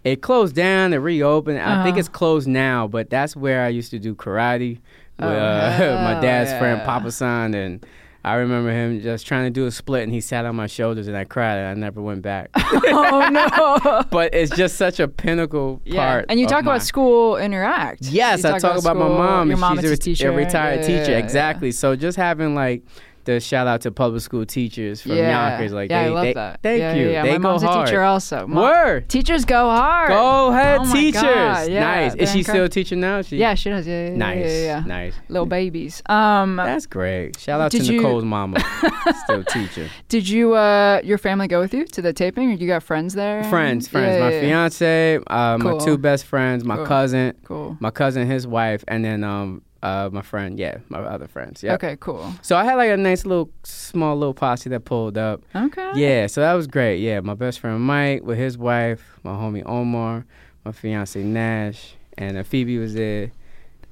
It 0.05 0.23
closed 0.23 0.55
down. 0.55 0.93
It 0.95 0.99
reopened. 0.99 1.59
I 1.59 1.83
think 1.83 1.95
Uh-huh. 1.95 1.99
it's 1.99 2.09
closed 2.09 2.47
now, 2.49 2.87
but 2.87 3.11
that's 3.11 3.35
where 3.37 3.65
I 3.65 3.69
used 3.69 3.91
to 3.91 3.99
do 3.99 4.15
karate 4.15 4.79
with 5.19 5.29
Oh, 5.29 5.29
uh, 5.29 6.01
my 6.15 6.21
dad's 6.21 6.51
friend. 6.59 6.81
Papa 6.85 7.11
San, 7.11 7.53
and 7.53 7.85
I 8.25 8.35
remember 8.37 8.71
him 8.71 9.03
just 9.03 9.27
trying 9.27 9.45
to 9.47 9.51
do 9.51 9.67
a 9.67 9.73
split, 9.73 10.05
and 10.05 10.13
he 10.13 10.21
sat 10.21 10.47
on 10.47 10.55
my 10.55 10.69
shoulders, 10.69 11.09
and 11.09 11.17
I 11.17 11.25
cried, 11.25 11.57
and 11.59 11.67
I 11.69 11.75
never 11.75 12.01
went 12.01 12.23
back. 12.23 12.49
oh 12.57 13.29
no 13.31 14.05
but 14.11 14.33
it's 14.33 14.55
just 14.57 14.77
such 14.77 15.01
a 15.01 15.09
pinnacle 15.09 15.83
yeah 15.85 16.07
part. 16.13 16.27
and 16.29 16.39
you 16.41 16.47
talk 16.47 16.65
my- 16.65 16.73
about 16.77 16.83
school 16.87 17.37
interact 17.37 18.03
Yes, 18.03 18.45
You 18.45 18.51
I 18.51 18.59
talk 18.59 18.79
about, 18.79 18.97
my 18.97 19.03
school, 19.05 19.19
mom. 19.19 19.49
your 19.49 19.59
mom 19.59 19.77
she's 19.77 19.85
is 19.87 19.91
a, 19.91 19.97
teacher 19.97 20.31
a 20.31 20.33
retired 20.33 20.81
Yeah, 20.81 20.87
teacher. 20.87 21.11
yeah, 21.13 21.19
yeah. 21.19 21.25
exactly. 21.25 21.73
So 21.73 21.97
just 21.97 22.17
having 22.17 22.55
like 22.55 22.83
the 23.29 23.41
shout 23.41 23.67
out 23.67 23.81
to 23.83 23.91
public 23.91 24.23
school 24.23 24.47
teachers 24.47 25.03
from 25.03 25.13
yeah 25.13 25.51
Yonkers, 25.51 25.73
like 25.73 25.91
yeah 25.91 26.03
they, 26.05 26.09
I 26.09 26.13
love 26.13 26.25
they- 26.25 26.33
that 26.35 26.61
Thank 26.63 26.81
yeah, 26.81 26.95
you. 26.95 27.11
yeah. 27.11 27.23
They 27.25 27.33
my 27.33 27.37
go 27.37 27.43
mom's 27.49 27.63
hard. 27.63 27.83
a 27.83 27.91
teacher 27.91 28.03
also 28.03 28.47
Mom- 28.47 28.63
Word. 28.65 29.09
teachers 29.09 29.45
go 29.45 29.69
hard 29.69 30.09
Go 30.09 30.49
ahead, 30.53 30.79
Oh 30.81 30.93
teachers. 30.93 31.23
God, 31.23 31.69
yeah, 31.71 31.81
nice. 31.81 32.15
Is 32.15 32.33
she 32.33 32.43
still 32.43 32.69
teaching 32.69 33.01
now? 33.01 33.21
She, 33.23 33.37
yeah 33.37 33.55
she 33.55 33.69
does 33.71 33.87
yeah, 33.87 34.09
yeah, 34.09 34.17
Nice. 34.17 34.39
yeah, 34.47 34.63
yeah. 34.63 34.81
Nice. 34.87 35.15
little 35.29 35.47
babies 35.47 36.03
um 36.07 36.57
That's 36.57 36.87
great. 36.87 37.39
Shout 37.39 37.61
out 37.61 37.71
to 37.73 37.79
you- 37.79 37.99
Nicole's 38.01 38.25
mama. 38.25 38.59
still 39.25 39.45
teaching. 39.45 39.89
did 40.09 40.29
you 40.29 40.55
uh 40.55 41.01
your 41.05 41.19
family 41.19 41.49
go 41.49 41.61
with 41.61 41.75
you 41.75 41.85
to 41.87 42.01
the 42.03 42.13
taping 42.13 42.51
or 42.51 42.55
you 42.55 42.67
got 42.67 42.83
friends 42.83 43.13
there 43.15 43.45
Friends, 43.45 43.89
friends. 43.89 44.21
My 44.21 44.31
fiance, 44.41 45.19
uh, 45.27 45.59
Cool. 45.59 45.79
my 45.79 45.85
two 45.85 45.99
best 45.99 46.25
friends, 46.25 46.65
my 46.65 46.77
Cool. 46.77 46.87
cousin, 46.87 47.35
cool 47.45 47.77
my 47.81 47.91
cousin, 47.91 48.27
his 48.27 48.47
wife, 48.47 48.83
and 48.89 49.05
then 49.05 49.23
um 49.25 49.63
uh 49.83 50.09
my 50.13 50.23
friend, 50.23 50.59
yeah, 50.59 50.79
my 50.89 50.99
other 50.99 51.29
friends. 51.29 51.63
Yeah. 51.63 51.75
okay 51.75 51.97
cool 52.01 52.33
So 52.43 52.57
I 52.57 52.65
had 52.65 52.75
like 52.75 52.91
a 52.91 52.97
nice 52.97 53.25
little 53.25 53.51
small 53.63 54.17
little 54.17 54.35
posse 54.35 54.69
that 54.71 54.85
pulled 54.85 55.17
up. 55.17 55.43
okay 55.55 55.93
Yeah, 55.95 56.27
so 56.27 56.41
that 56.41 56.55
was 56.55 56.67
great. 56.67 56.99
Yeah, 57.01 57.21
my 57.21 57.35
best 57.35 57.61
friend 57.61 57.81
Mike 57.81 58.23
with 58.25 58.39
his 58.39 58.59
wife, 58.59 59.19
my 59.23 59.33
homie 59.33 59.63
Omar, 59.67 60.25
my 60.65 60.73
fiance 60.73 61.23
Nash, 61.23 61.95
and 62.17 62.37
uh, 62.39 62.43
Phoebe 62.43 62.79
was 62.79 62.95
there. 62.95 63.31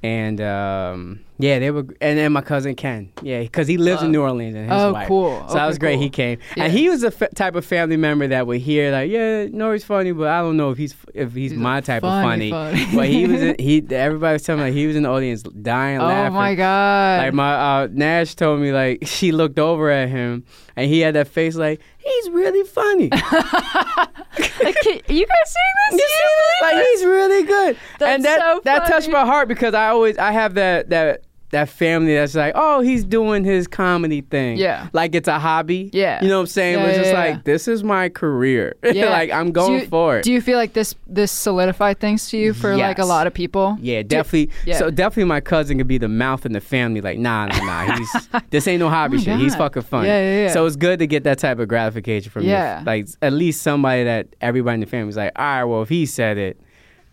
And 0.03 0.41
um, 0.41 1.21
yeah, 1.39 1.59
they 1.59 1.71
were, 1.71 1.87
and 2.01 2.19
then 2.19 2.33
my 2.33 2.41
cousin 2.41 2.75
Ken, 2.75 3.11
yeah, 3.23 3.41
because 3.43 3.69
he 3.69 3.77
lives 3.77 4.03
in 4.03 4.11
New 4.13 4.23
Orleans 4.23 4.55
and 4.55 4.71
his 4.71 4.83
oh, 4.83 4.93
wife. 4.93 5.09
cool. 5.09 5.45
So 5.49 5.55
that 5.55 5.67
was 5.67 5.79
great. 5.79 5.95
cool. 5.95 6.03
He 6.03 6.11
came, 6.11 6.39
Yeah. 6.57 6.65
and 6.65 6.73
he 6.73 6.89
was 6.89 7.05
a 7.05 7.09
f- 7.09 7.31
type 7.35 7.55
of 7.55 7.65
family 7.65 7.97
member 7.97 8.27
that 8.29 8.47
would 8.47 8.61
hear 8.61 8.91
like, 8.93 9.11
yeah, 9.11 9.47
Nore's 9.47 9.85
funny, 9.85 10.13
but 10.13 10.29
I 10.29 10.41
don't 10.41 10.57
know 10.57 10.71
if 10.71 10.79
he's 10.79 10.95
if 11.15 11.35
he's, 11.35 11.51
He's 11.53 11.61
my 11.61 11.81
type 11.81 12.03
funny, 12.03 12.51
of 12.51 12.57
funny. 12.57 12.81
funny. 12.85 12.87
but 12.97 13.09
he 13.09 13.27
was, 13.27 13.43
in, 13.43 13.57
he 13.59 13.85
everybody 13.91 14.33
was 14.35 14.43
telling 14.43 14.61
me 14.63 14.67
like, 14.69 14.75
he 14.75 14.87
was 14.87 14.97
in 14.97 15.03
the 15.03 15.11
audience 15.11 15.43
dying, 15.43 16.01
Oh 16.01 16.05
laughing. 16.07 16.35
my 16.35 16.55
god. 16.55 17.23
Like 17.25 17.35
my 17.35 17.55
uh, 17.83 17.89
Nash 17.91 18.35
told 18.35 18.61
me, 18.61 18.73
like 18.73 19.01
she 19.07 19.33
looked 19.33 19.59
over 19.59 19.91
at 19.91 20.09
him 20.09 20.45
and 20.75 20.89
he 20.91 21.01
had 21.01 21.15
that 21.15 21.29
face, 21.29 21.55
like 21.57 21.81
he's 21.99 22.31
really 22.31 22.67
funny. 22.69 23.11
Like, 23.11 24.75
can- 24.83 25.01
you 25.09 25.27
guys 25.27 25.55
seeing 25.55 25.75
this? 25.91 25.93
You 25.93 25.99
see 25.99 26.07
this? 26.09 26.63
Like 26.63 26.87
he's 26.87 27.05
really 27.05 27.43
good, 27.45 27.77
That's 27.99 28.15
and 28.15 28.25
that 28.25 28.39
so 28.41 28.61
that 28.65 28.87
touched 28.87 29.09
my 29.09 29.25
heart 29.25 29.49
because 29.49 29.75
I 29.75 29.89
always 29.89 30.19
I 30.19 30.33
have 30.33 30.55
that 30.55 30.91
that 30.91 31.23
that 31.57 31.71
family 31.71 32.15
that's 32.15 32.35
like, 32.35 32.53
oh, 32.55 32.81
he's 32.81 33.03
doing 33.03 33.43
his 33.43 33.67
comedy 33.67 34.21
thing. 34.21 34.59
Yeah. 34.59 34.89
Like 34.93 35.15
it's 35.15 35.27
a 35.29 35.39
hobby. 35.39 35.89
Yeah. 35.93 36.23
You 36.23 36.29
know 36.29 36.37
what 36.37 36.41
I'm 36.43 36.47
saying? 36.49 36.75
Yeah, 36.79 36.83
But 36.85 36.89
it's 36.91 36.99
just 36.99 37.13
yeah, 37.13 37.25
like 37.25 37.45
this 37.45 37.67
is 37.67 37.83
my 37.83 38.09
career. 38.11 38.75
Yeah. 38.97 39.11
like 39.11 39.31
I'm 39.31 39.53
going 39.53 39.81
you- 39.81 39.87
for 39.87 40.19
it. 40.19 40.23
Do 40.25 40.33
you 40.33 40.41
feel 40.43 40.59
like 40.59 40.75
this 40.75 40.95
this 41.07 41.33
solidified 41.33 41.99
things 41.99 42.29
to 42.31 42.37
you 42.39 42.53
for 42.53 42.77
like 42.77 42.99
a 42.99 43.05
lot 43.05 43.27
of 43.27 43.33
people? 43.35 43.77
Yeah, 43.81 44.03
definitely. 44.03 44.51
yeah. 44.67 44.79
So 44.79 44.91
definitely, 44.91 45.25
my 45.25 45.41
cousin 45.41 45.79
could 45.79 45.89
be 45.89 45.99
the 45.99 46.09
mouth 46.09 46.45
in 46.47 46.53
the 46.53 46.61
family. 46.61 47.01
Like, 47.01 47.19
nah, 47.19 47.47
nah, 47.47 47.59
nah. 47.65 47.97
He's 47.97 48.29
this 48.51 48.69
ain't 48.69 48.81
no 48.81 48.89
hobby 48.91 49.17
Oh 49.17 49.21
shit. 49.21 49.39
He's 49.39 49.57
fucking 49.57 49.83
funny. 49.83 50.09
Yeah, 50.09 50.21
yeah, 50.21 50.43
yeah. 50.47 50.53
So 50.53 50.67
it's 50.67 50.77
good 50.77 50.99
to 50.99 51.07
get 51.07 51.25
that 51.25 51.39
type 51.39 51.59
of 51.59 51.69
gratification 51.69 52.31
from 52.31 52.45
Yeah. 52.45 52.77
your, 52.79 52.85
like 52.85 53.09
at 53.23 53.33
least 53.33 53.63
somebody 53.63 54.05
that 54.05 54.27
everybody 54.41 54.75
in 54.75 54.81
the 54.81 54.87
family 54.87 55.09
is 55.11 55.17
like, 55.17 55.33
all 55.37 55.45
right, 55.45 55.65
well, 55.65 55.83
if 55.83 55.89
he 55.89 56.05
said 56.07 56.37
it, 56.39 56.61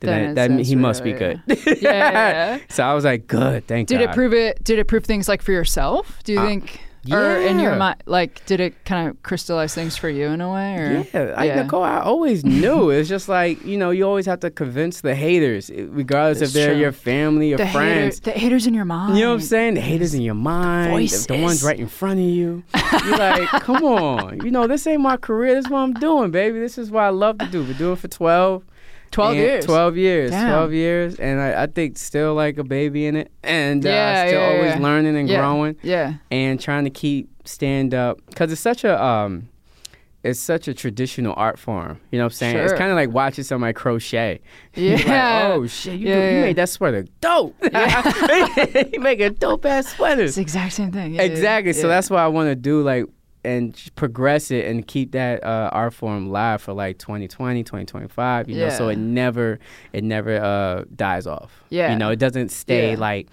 Then 0.03 0.35
that, 0.35 0.49
that 0.49 0.55
that's 0.57 0.69
he 0.69 0.75
must 0.75 1.03
be 1.03 1.13
good. 1.13 1.41
Yeah, 1.47 1.55
yeah, 1.81 2.11
yeah. 2.11 2.59
So 2.69 2.83
I 2.83 2.93
was 2.93 3.03
like, 3.05 3.27
good, 3.27 3.67
thank 3.67 3.87
Did 3.87 3.95
God. 3.95 3.99
Did 3.99 4.09
it 4.09 4.13
prove 4.13 4.33
it? 4.33 4.63
Did 4.63 4.79
it 4.79 4.87
prove 4.87 5.05
things 5.05 5.27
like 5.27 5.41
for 5.41 5.51
yourself? 5.51 6.19
Do 6.23 6.33
you 6.33 6.39
Uh, 6.39 6.45
think? 6.47 6.79
Or 7.11 7.35
in 7.35 7.59
your 7.59 7.75
mind, 7.75 8.01
like, 8.05 8.45
did 8.45 8.61
it 8.61 8.85
kind 8.85 9.09
of 9.09 9.21
crystallize 9.23 9.75
things 9.75 9.97
for 9.97 10.07
you 10.07 10.27
in 10.27 10.39
a 10.39 10.49
way? 10.49 10.77
Or 10.77 11.05
Yeah, 11.13 11.33
I, 11.35 11.47
Nicole, 11.61 11.83
I 11.83 11.99
always 11.99 12.45
knew. 12.61 12.91
It's 12.91 13.09
just 13.09 13.27
like, 13.27 13.61
you 13.65 13.77
know, 13.77 13.89
you 13.91 14.05
always 14.05 14.25
have 14.25 14.39
to 14.39 14.49
convince 14.49 15.01
the 15.01 15.13
haters, 15.13 15.69
regardless 15.69 16.41
It's 16.41 16.51
if 16.51 16.53
they're 16.53 16.71
true. 16.71 16.79
your 16.81 16.93
family 16.93 17.51
or 17.51 17.57
the 17.57 17.67
friends. 17.67 18.15
haters, 18.15 18.19
the 18.21 18.31
haters 18.31 18.67
in 18.67 18.73
your 18.73 18.85
mind. 18.85 19.17
You 19.17 19.23
know 19.25 19.31
what 19.31 19.35
I'm 19.35 19.41
saying? 19.41 19.73
The 19.73 19.81
haters 19.81 20.13
in 20.13 20.21
your 20.21 20.33
mind, 20.33 21.09
the, 21.09 21.25
the 21.35 21.41
ones 21.41 21.61
right 21.61 21.77
in 21.77 21.89
front 21.89 22.21
of 22.21 22.25
you. 22.25 22.63
You're 23.05 23.17
like, 23.17 23.49
come 23.49 23.83
on. 23.83 24.39
You 24.45 24.51
know, 24.51 24.65
this 24.65 24.87
ain't 24.87 25.01
my 25.01 25.17
career. 25.17 25.55
This 25.55 25.65
is 25.65 25.71
what 25.71 25.79
I'm 25.79 25.93
doing, 25.95 26.31
baby. 26.31 26.57
This 26.61 26.77
is 26.77 26.89
what 26.89 27.03
I 27.03 27.09
love 27.09 27.37
to 27.39 27.47
do. 27.47 27.65
Been 27.65 27.75
doing 27.75 27.93
it 27.93 27.99
for 27.99 28.07
12. 28.07 28.63
12 29.13 29.29
and- 29.31 29.39
years. 29.39 29.65
12 29.65 29.97
years. 29.97 30.31
Damn. 30.31 30.49
12 30.49 30.73
years. 30.73 31.15
And 31.19 31.39
I, 31.39 31.63
I 31.63 31.67
think 31.67 31.97
still 31.97 32.33
like 32.33 32.57
a 32.57 32.63
baby 32.63 33.05
in 33.05 33.15
it. 33.15 33.31
And 33.43 33.85
uh, 33.85 33.89
Yeah, 33.89 34.27
still 34.27 34.41
yeah, 34.41 34.47
always 34.47 34.73
yeah. 34.75 34.79
learning 34.79 35.15
and 35.15 35.29
Yeah. 35.29 35.39
growing 35.39 35.75
Yeah. 35.81 36.13
and 36.31 36.59
trying 36.59 36.83
to 36.83 36.89
keep 36.89 37.29
stand 37.45 37.93
up. 37.93 38.19
Because 38.27 38.51
it's 38.51 38.61
such 38.61 38.83
a. 38.83 39.01
um 39.01 39.49
it's 40.25 40.39
such 40.39 40.69
a 40.69 40.73
traditional 40.73 41.33
art 41.35 41.59
form. 41.59 41.99
You 42.09 42.17
know 42.17 42.23
what 42.23 42.31
I'm 42.31 42.37
saying? 42.37 42.55
It's 42.57 42.71
kind 42.71 42.89
of 42.89 42.95
like 42.95 43.09
watching 43.09 43.43
somebody 43.43 43.73
crochet. 43.73 44.39
Yeah. 44.73 44.95
Like, 44.95 45.57
oh 45.57 45.67
shit, 45.67 45.99
you, 45.99 46.07
Yeah, 46.07 46.15
do- 46.15 46.21
you 46.21 46.35
yeah. 46.37 46.41
made 46.43 46.55
that 46.55 46.69
sweater 46.69 47.05
dope. 47.19 47.53
you 48.93 48.99
make 49.01 49.19
a 49.19 49.31
dope 49.31 49.65
ass 49.65 49.87
sweater. 49.93 50.23
It's 50.23 50.35
the 50.35 50.41
exact 50.41 50.71
same 50.73 50.93
thing. 50.93 51.13
Yeah, 51.15 51.23
yeah, 51.23 51.27
Exactly. 51.29 51.73
So 51.73 51.89
that's 51.89 52.09
what 52.09 52.19
I 52.19 52.27
want 52.29 52.47
to 52.49 52.55
do, 52.55 52.81
like, 52.81 53.03
and 53.45 53.77
progress 53.95 54.51
it 54.51 54.65
and 54.65 54.87
keep 54.87 55.11
that 55.11 55.43
uh, 55.43 55.69
art 55.73 55.93
form 55.93 56.29
live 56.31 56.61
for 56.61 56.73
like 56.73 56.97
2020, 56.99 57.63
2025. 57.63 58.49
You 58.49 58.57
know, 58.57 58.69
so 58.69 58.89
it 58.89 58.97
never, 58.97 59.59
it 59.91 60.03
never 60.03 60.37
uh, 60.37 60.85
dies 60.95 61.27
off. 61.27 61.63
Yeah. 61.69 61.91
You 61.91 61.97
know, 61.97 62.09
it 62.09 62.19
doesn't 62.19 62.49
stay 62.49 62.91
Yeah. 62.91 62.99
like 62.99 63.27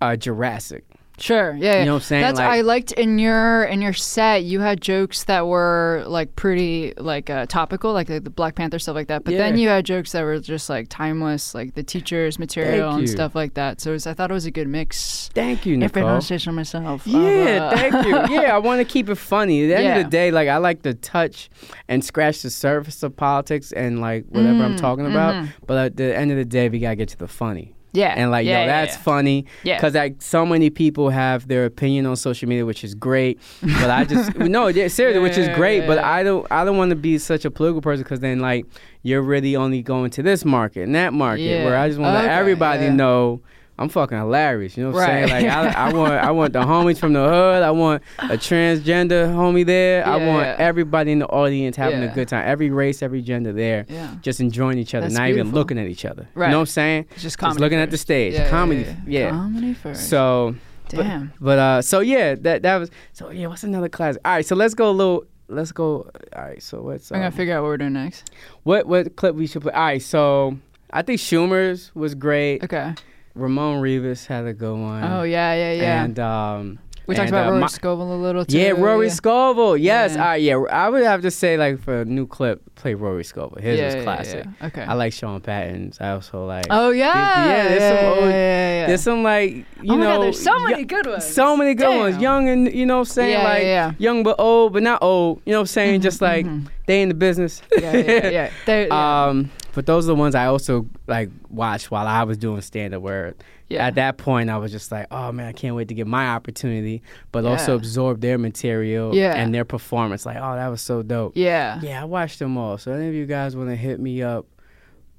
uh, 0.00 0.16
Jurassic. 0.16 0.84
Sure. 1.18 1.54
Yeah. 1.58 1.80
You 1.80 1.84
know 1.84 1.92
what 1.92 1.96
I'm 1.98 2.02
saying? 2.04 2.22
That's 2.22 2.38
Like- 2.38 2.48
I 2.48 2.60
liked 2.62 2.92
in 2.92 3.18
your 3.18 3.64
in 3.64 3.80
your 3.82 3.92
set. 3.92 4.42
You 4.44 4.60
had 4.60 4.80
jokes 4.80 5.24
that 5.24 5.46
were 5.46 6.02
like 6.06 6.34
pretty 6.36 6.94
like 6.96 7.30
uh, 7.30 7.46
topical, 7.46 7.92
like 7.92 8.06
the, 8.08 8.18
the 8.18 8.30
Black 8.30 8.54
Panther 8.54 8.78
stuff 8.78 8.94
like 8.96 9.08
that. 9.08 9.22
But 9.24 9.34
then 9.34 9.56
you 9.58 9.68
had 9.68 9.84
jokes 9.84 10.12
that 10.12 10.22
were 10.22 10.40
just 10.40 10.68
like 10.70 10.88
timeless, 10.88 11.54
like 11.54 11.74
the 11.74 11.82
teacher's 11.82 12.38
material 12.38 12.88
Thank 12.90 12.98
and 13.00 13.00
you. 13.02 13.06
stuff 13.14 13.34
like 13.34 13.54
that. 13.54 13.80
So 13.80 13.90
it 13.90 13.94
was, 13.94 14.06
I 14.06 14.14
thought 14.14 14.30
it 14.30 14.34
was 14.34 14.46
a 14.46 14.50
good 14.50 14.68
mix. 14.68 15.30
Thank 15.34 15.66
you, 15.66 15.76
Nicole. 15.76 16.02
If 16.02 16.06
I 16.08 16.10
don't 16.12 16.20
say 16.22 16.38
so 16.38 16.50
myself. 16.50 17.06
of, 17.06 17.06
Yeah, 17.06 17.70
uh, 17.72 17.76
thank 17.76 18.06
you. 18.06 18.12
Yeah, 18.42 18.54
I 18.54 18.58
want 18.58 18.80
to 18.80 18.84
keep 18.84 19.08
it 19.08 19.16
funny. 19.16 19.64
At 19.64 19.68
the 19.68 19.74
end 19.76 19.84
Yeah. 19.84 19.96
of 19.98 20.04
the 20.04 20.10
day, 20.10 20.30
like 20.30 20.48
I 20.48 20.56
like 20.56 20.82
to 20.82 20.94
touch 20.94 21.50
and 21.88 22.04
scratch 22.04 22.42
the 22.42 22.50
surface 22.50 23.02
of 23.02 23.14
politics 23.16 23.70
and 23.72 24.00
like 24.00 24.24
whatever 24.28 24.64
I'm 24.64 24.72
Mm, 24.76 24.80
talking 24.80 25.06
about. 25.06 25.34
mhm. 25.34 25.52
But 25.66 25.78
at 25.78 25.96
the 25.96 26.16
end 26.16 26.30
of 26.30 26.36
the 26.38 26.44
day, 26.46 26.68
we 26.68 26.78
gotta 26.78 26.96
get 26.96 27.10
to 27.10 27.18
the 27.18 27.28
funny. 27.28 27.74
Yeah. 27.92 28.14
And 28.16 28.30
like, 28.30 28.46
yeah, 28.46 28.52
yo, 28.52 28.60
yeah, 28.60 28.66
that's 28.66 28.96
yeah. 28.96 29.02
funny. 29.02 29.46
Yeah. 29.62 29.76
Because 29.76 29.94
like 29.94 30.20
so 30.20 30.44
many 30.44 30.70
people 30.70 31.10
have 31.10 31.48
their 31.48 31.64
opinion 31.64 32.06
on 32.06 32.16
social 32.16 32.48
media, 32.48 32.66
which 32.66 32.84
is 32.84 32.94
great. 32.94 33.40
But 33.62 33.90
I 33.90 34.04
just 34.04 34.34
no, 34.36 34.66
yeah, 34.68 34.88
seriously, 34.88 35.22
which 35.22 35.38
is 35.38 35.48
great. 35.56 35.86
but. 35.86 36.02
I 36.02 36.22
don't, 36.22 36.46
I 36.50 36.64
don't 36.64 36.76
want 36.76 36.90
to 36.90 36.96
be 36.96 37.16
such 37.18 37.44
a 37.44 37.50
political 37.50 37.80
person 37.80 38.02
because 38.02 38.20
then 38.20 38.40
like 38.40 38.66
you're 39.02 39.22
really 39.22 39.56
only 39.56 39.82
going 39.82 40.10
to 40.10 40.22
this 40.22 40.44
market 40.44 40.82
and 40.82 40.94
that 40.94 41.12
market. 41.12 41.64
Where 41.64 41.76
I 41.76 41.88
just 41.88 42.00
want 42.00 42.14
to 42.14 42.18
Okay, 42.18 42.28
let 42.28 42.38
everybody 42.38 42.90
know. 42.90 43.40
I'm 43.82 43.88
fucking 43.88 44.16
hilarious, 44.16 44.76
you 44.76 44.84
know 44.84 44.90
what 44.92 45.02
I'm 45.02 45.08
Right. 45.22 45.28
saying? 45.28 45.46
Like 45.48 45.76
I, 45.76 45.88
I 45.88 45.92
want, 45.92 46.12
I 46.14 46.30
want 46.30 46.52
the 46.52 46.60
homies 46.60 46.98
from 46.98 47.12
the 47.12 47.22
hood. 47.22 47.62
I 47.62 47.70
want 47.70 48.02
a 48.18 48.36
transgender 48.38 49.26
homie 49.34 49.66
there. 49.66 50.06
I 50.06 50.16
want 50.16 50.46
yeah. 50.46 50.56
everybody 50.58 51.12
in 51.12 51.18
the 51.18 51.26
audience 51.26 51.76
having 51.76 52.02
Yeah. 52.02 52.10
a 52.12 52.14
good 52.14 52.28
time. 52.28 52.44
Every 52.48 52.70
race, 52.70 53.02
every 53.02 53.22
gender 53.22 53.52
there, 53.52 53.84
Yeah. 53.88 54.14
just 54.22 54.40
enjoying 54.40 54.78
each 54.78 54.94
other, 54.94 55.06
That's 55.06 55.14
not 55.18 55.28
even 55.28 55.52
looking 55.52 55.78
at 55.78 55.86
each 55.88 56.04
other. 56.04 56.28
Right. 56.34 56.46
You 56.46 56.52
know 56.52 56.58
what 56.58 56.62
I'm 56.62 56.66
saying? 56.66 57.00
It's 57.10 57.14
just 57.22 57.24
Just 57.24 57.38
comedy. 57.38 57.60
looking 57.60 57.78
at 57.78 57.90
the 57.90 57.98
stage, 57.98 58.34
Yeah, 58.34 58.48
comedy. 58.48 58.82
Yeah, 59.06 59.20
yeah. 59.20 59.30
Comedy 59.30 59.74
first. 59.74 60.08
So, 60.08 60.54
Damn. 60.88 61.32
but 61.40 61.58
uh, 61.58 61.82
so 61.82 62.00
yeah, 62.00 62.34
that 62.36 62.62
that 62.62 62.76
was 62.76 62.90
so 63.12 63.30
yeah. 63.30 63.46
What's 63.46 63.64
another 63.64 63.88
class? 63.88 64.16
All 64.24 64.32
right, 64.32 64.44
so 64.46 64.54
let's 64.54 64.74
go 64.74 64.90
a 64.90 64.92
little. 64.92 65.24
Let's 65.48 65.72
go. 65.72 66.10
All 66.36 66.42
right, 66.42 66.62
so 66.62 66.82
what's 66.82 67.10
I'm 67.10 67.16
gonna 67.18 67.26
um, 67.28 67.32
figure 67.32 67.56
out 67.56 67.62
what 67.62 67.68
we're 67.68 67.76
doing 67.78 67.94
next. 67.94 68.30
what 68.62 68.86
what 68.86 69.16
clip 69.16 69.34
we 69.34 69.46
should 69.46 69.62
play? 69.62 69.72
All 69.72 69.80
right, 69.82 70.02
so 70.02 70.58
I 70.90 71.00
think 71.02 71.18
Schumer's 71.20 71.90
was 71.94 72.14
great. 72.14 72.62
Okay. 72.64 72.94
Ramon 73.34 73.80
Rivas 73.80 74.26
had 74.26 74.46
a 74.46 74.52
good 74.52 74.78
one. 74.78 75.04
Oh 75.04 75.22
yeah, 75.22 75.54
yeah, 75.54 75.72
yeah. 75.72 76.04
And 76.04 76.18
um, 76.18 76.78
we 77.06 77.14
talked 77.14 77.28
and, 77.28 77.36
about 77.36 77.46
uh, 77.46 77.50
Rory 77.50 77.60
Ma- 77.60 77.66
Scovel 77.66 78.14
a 78.14 78.20
little 78.20 78.44
too. 78.44 78.58
Yeah, 78.58 78.70
Rory 78.70 79.06
yeah. 79.08 79.12
Scovel. 79.12 79.76
Yes, 79.76 80.14
Yeah. 80.14 80.20
all 80.20 80.26
right, 80.28 80.42
yeah. 80.42 80.56
I 80.70 80.88
would 80.88 81.02
have 81.04 81.22
to 81.22 81.30
say 81.30 81.56
like 81.56 81.80
for 81.80 82.02
a 82.02 82.04
new 82.04 82.26
clip, 82.26 82.62
play 82.74 82.94
Rory 82.94 83.24
Scovel. 83.24 83.58
His 83.60 83.78
Yeah, 83.78 83.94
was 83.94 84.04
classic. 84.04 84.46
Okay. 84.62 84.82
I 84.82 84.94
like 84.94 85.12
Sean 85.12 85.40
Patton's. 85.40 86.00
I 86.00 86.10
also 86.10 86.46
like. 86.46 86.66
Oh 86.70 86.90
yeah, 86.90 87.46
yeah, 87.46 87.68
there's 87.68 87.80
yeah, 87.82 87.88
some 88.00 88.04
old- 88.10 88.18
yeah, 88.18 88.30
yeah, 88.30 88.80
yeah. 88.80 88.86
There's 88.86 89.02
some 89.02 89.22
like 89.22 89.52
you 89.52 89.64
oh 89.82 89.96
my 89.96 90.04
know. 90.04 90.16
God, 90.16 90.22
there's 90.24 90.42
so 90.42 90.58
many 90.60 90.84
good 90.84 91.06
ones. 91.06 91.24
So 91.26 91.56
many 91.56 91.74
good 91.74 91.98
ones. 91.98 92.14
Damn. 92.14 92.22
Young 92.22 92.48
and 92.48 92.72
you 92.74 92.86
know 92.86 92.96
what 92.98 93.08
I'm 93.08 93.12
saying? 93.12 93.30
Yeah, 93.32 93.44
like 93.44 93.62
yeah, 93.62 93.68
yeah. 93.88 93.92
young 93.98 94.22
but 94.22 94.36
old, 94.38 94.72
but 94.72 94.82
not 94.82 95.02
old. 95.02 95.42
You 95.44 95.52
know 95.52 95.58
what 95.58 95.62
I'm 95.62 95.66
saying? 95.66 96.00
Just 96.02 96.20
like 96.20 96.46
they 96.86 97.02
in 97.02 97.08
the 97.08 97.14
business. 97.14 97.62
yeah, 97.78 97.96
yeah, 97.96 98.50
yeah. 98.66 99.28
um 99.28 99.50
but 99.74 99.86
those 99.86 100.04
are 100.04 100.08
the 100.08 100.14
ones 100.14 100.34
I 100.34 100.46
also 100.46 100.86
like 101.06 101.30
watched 101.48 101.90
while 101.90 102.06
I 102.06 102.24
was 102.24 102.36
doing 102.36 102.60
stand 102.60 102.94
up 102.94 103.00
where 103.02 103.34
Yeah. 103.72 103.86
at 103.86 103.94
that 103.96 104.18
point 104.18 104.50
I 104.50 104.58
was 104.58 104.70
just 104.72 104.92
like, 104.92 105.06
Oh 105.10 105.32
man, 105.32 105.46
I 105.46 105.52
can't 105.52 105.74
wait 105.76 105.88
to 105.88 105.94
get 105.94 106.06
my 106.06 106.28
opportunity, 106.28 107.02
but 107.32 107.44
also 107.44 107.74
absorb 107.74 108.20
their 108.20 108.38
material 108.38 109.14
Yeah. 109.14 109.34
and 109.34 109.54
their 109.54 109.64
performance. 109.64 110.24
Like, 110.26 110.36
oh 110.40 110.54
that 110.54 110.68
was 110.68 110.80
so 110.80 111.02
dope. 111.02 111.32
yeah. 111.36 111.80
Yeah, 111.82 112.02
I 112.02 112.04
watched 112.04 112.38
them 112.38 112.56
all. 112.56 112.78
So 112.78 112.92
any 112.92 113.08
of 113.08 113.14
you 113.14 113.26
guys 113.26 113.56
wanna 113.56 113.76
hit 113.76 113.98
me 114.00 114.22
up 114.22 114.46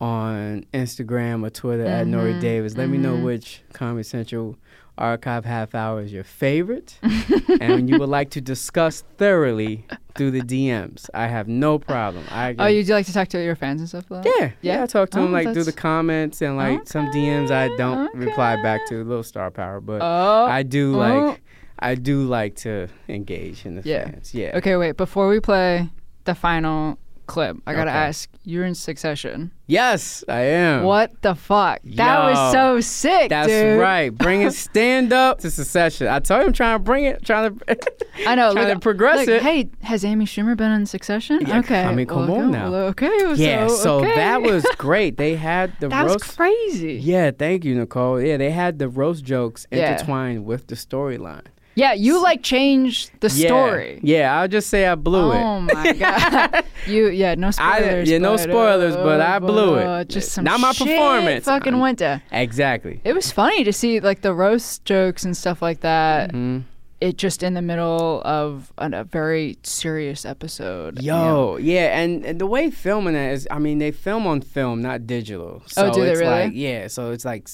on 0.02 0.66
Instagram 0.74 1.46
or 1.46 1.50
Twitter 1.50 1.86
at 1.86 2.04
Mm-hmm. 2.08 2.12
Nore 2.12 2.40
Davis. 2.40 2.76
Let 2.76 2.90
me 2.90 2.98
know 2.98 3.16
which 3.16 3.62
Comedy 3.74 4.04
Central 4.04 4.58
archive 4.98 5.44
half 5.46 5.74
hour 5.74 6.02
is 6.02 6.14
your 6.14 6.24
favorite 6.24 7.00
and 7.60 7.90
you 7.90 7.98
would 7.98 8.10
like 8.10 8.30
to 8.30 8.40
discuss 8.42 9.04
thoroughly 9.18 9.86
through 10.16 10.30
the 10.32 10.42
DMs. 10.42 11.10
I 11.16 11.28
have 11.28 11.48
no 11.48 11.80
problem. 11.80 12.24
I 12.30 12.56
Oh, 12.60 12.68
you 12.68 12.84
do 12.84 12.94
like 12.94 13.08
to 13.08 13.14
talk 13.14 13.28
to 13.30 13.44
your 13.44 13.56
fans 13.56 13.82
and 13.82 13.90
stuff 13.90 14.12
like 14.12 14.26
yeah, 14.26 14.32
that? 14.48 14.54
yeah, 14.62 14.84
I 14.84 14.86
talk 14.86 15.10
to 15.12 15.20
Oh, 15.20 15.24
them 15.24 15.32
like 15.32 15.52
through 15.54 15.64
the 15.64 15.72
comments 15.74 16.42
and 16.42 16.58
like 16.58 16.88
some 16.88 17.08
DMs 17.08 17.50
I 17.50 17.76
don't 17.76 18.14
reply 18.14 18.62
back 18.62 18.86
to, 18.90 18.98
a 19.02 19.04
little 19.04 19.24
star 19.24 19.50
power, 19.50 19.82
but 19.82 20.00
Oh. 20.04 20.46
I 20.46 20.62
do 20.64 20.96
oh. 20.96 20.98
like 21.00 21.42
I 21.80 21.96
do 21.96 22.24
like 22.26 22.56
to 22.58 22.88
engage 23.10 23.66
in 23.66 23.76
the 23.76 23.82
Yeah. 23.84 24.06
fans. 24.06 24.34
Yeah. 24.34 24.52
Okay, 24.58 24.76
wait. 24.78 24.96
Before 24.96 25.28
we 25.28 25.40
play 25.40 25.90
the 26.26 26.36
final 26.36 26.98
clip, 27.34 27.58
I 27.66 27.74
gotta 27.74 27.90
Okay. 27.92 27.98
ask. 28.00 28.30
You're 28.46 28.66
in 28.66 28.76
Succession. 28.76 29.52
Yes, 29.68 30.24
I 30.28 30.42
am. 30.42 30.84
What 30.84 31.22
the 31.22 31.34
fuck? 31.34 31.80
That 31.96 32.30
was 32.30 32.52
so 32.52 32.80
sick, 32.82 33.30
That's 33.30 33.48
dude. 33.48 33.80
right. 33.80 34.10
Bring 34.10 34.42
it 34.42 34.54
stand 34.70 35.12
up 35.14 35.40
to 35.40 35.50
Succession. 35.50 36.08
I 36.08 36.20
told 36.20 36.42
you 36.42 36.48
I'm 36.48 36.54
trying 36.54 36.76
to 36.78 36.84
bring 36.84 37.06
it, 37.06 37.24
trying 37.26 37.58
to 37.58 37.66
I 38.28 38.36
know. 38.36 38.52
trying 38.54 38.68
look, 38.68 38.74
to 38.76 38.80
progress 38.80 39.20
look, 39.20 39.30
it. 39.30 39.42
Hey, 39.42 39.70
has 39.82 40.04
Amy 40.06 40.26
Schumer 40.26 40.56
been 40.56 40.72
in 40.72 40.86
Succession? 40.86 41.40
Yeah, 41.48 41.60
okay. 41.60 41.84
I 41.84 41.96
mean, 41.96 42.06
come 42.08 42.28
well, 42.28 42.42
on 42.42 42.52
now. 42.52 42.70
well, 42.70 42.86
Okay. 42.88 43.10
Yeah, 43.36 43.68
so 43.68 44.00
okay. 44.00 44.14
that 44.16 44.42
was 44.42 44.64
great. 44.78 45.18
They 45.18 45.36
had 45.36 45.72
the 45.80 45.88
That 45.88 46.04
was 46.04 46.14
roast 46.14 46.36
crazy. 46.38 46.94
Yeah, 46.96 47.32
thank 47.32 47.66
you, 47.66 47.74
Nicole. 47.76 48.22
Yeah, 48.22 48.38
they 48.38 48.52
had 48.52 48.78
the 48.80 48.90
roast 48.90 49.24
jokes 49.24 49.66
Yeah. 49.72 49.94
intertwined 49.94 50.46
with 50.46 50.68
the 50.68 50.76
storyline. 50.76 51.46
Yeah, 51.76 51.94
you 51.94 52.22
like 52.22 52.44
changed 52.44 53.12
the 53.20 53.30
Yeah. 53.30 53.48
story. 53.48 54.00
Yeah, 54.04 54.40
I'll 54.40 54.48
just 54.48 54.70
say 54.70 54.86
I 54.86 54.96
blew 54.96 55.32
it. 55.32 55.38
Oh 55.42 55.62
my 55.62 55.94
god! 55.94 56.64
you 56.88 57.08
yeah, 57.10 57.34
no 57.36 57.50
spoilers. 57.52 58.08
didn't- 58.08 58.08
yeah, 58.10 58.18
no 58.20 58.38
spoilers, 58.38 58.96
but 58.96 59.22
I 59.22 59.40
blew 59.40 59.76
it. 59.76 59.86
uh, 59.86 60.04
Just 60.04 60.34
some 60.34 60.44
Not 60.44 60.60
my 60.60 60.74
performance. 60.74 61.46
Fucking 61.46 61.74
I'm- 61.74 61.82
went 61.82 62.00
down. 62.00 62.22
Exactly. 62.32 63.02
It 63.04 63.14
was 63.14 63.32
funny 63.32 63.64
to 63.64 63.74
see 63.74 64.00
like 64.00 64.22
the 64.22 64.34
roast 64.34 64.86
jokes 64.86 65.24
and 65.26 65.36
stuff 65.36 65.62
like 65.62 65.80
that. 65.82 66.32
Mhm. 66.32 66.64
It 67.02 67.18
just 67.18 67.44
in 67.44 67.54
the 67.54 67.62
middle 67.62 68.22
of 68.24 68.72
an, 68.78 68.94
a 68.94 69.04
very 69.04 69.58
serious 69.64 70.24
episode. 70.26 71.02
you 71.02 71.08
Yo, 71.08 71.18
know? 71.18 71.58
yeah, 71.58 72.00
and, 72.00 72.24
and 72.24 72.40
the 72.40 72.46
way 72.46 72.72
filming 72.72 73.14
it 73.16 73.34
is, 73.34 73.46
I 73.52 73.60
mean, 73.60 73.80
they 73.80 73.92
film 73.92 74.26
on 74.26 74.40
film, 74.40 74.82
not 74.82 75.06
digital. 75.06 75.64
So 75.68 75.88
Oh, 75.88 75.94
do 75.94 76.02
they 76.02 76.12
it's 76.12 76.20
really? 76.22 76.32
like, 76.32 76.52
yeah, 76.56 76.88
so 76.88 77.12
it's 77.12 77.26
like, 77.26 77.50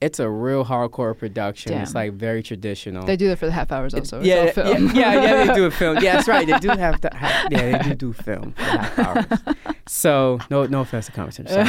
it's 0.00 0.20
a 0.20 0.28
real 0.28 0.64
hardcore 0.64 1.16
production. 1.18 1.72
It's 1.72 1.94
like 1.94 2.12
very 2.12 2.42
traditional. 2.42 3.04
They 3.04 3.16
do 3.16 3.28
that 3.28 3.38
for 3.38 3.46
the 3.46 3.52
half 3.52 3.72
hours 3.72 3.94
also. 3.94 4.18
It's 4.20 4.26
yeah, 4.26 4.52
yeah, 4.56 4.78
yeah, 4.94 5.22
yeah, 5.22 5.44
they 5.44 5.54
do 5.54 5.64
a 5.66 5.70
film. 5.70 5.98
Yeah, 6.00 6.16
that's 6.16 6.28
right. 6.28 6.46
They 6.46 6.58
do 6.58 6.68
have 6.68 7.00
to. 7.00 7.10
Have, 7.14 7.52
yeah, 7.52 7.78
they 7.78 7.90
do 7.90 7.94
do 7.94 8.12
film 8.12 8.52
for 8.52 8.62
half 8.62 8.98
hours. 8.98 9.26
So 9.90 10.38
no, 10.50 10.66
no 10.66 10.82
offense 10.82 11.06
to 11.06 11.12
conversation. 11.12 11.66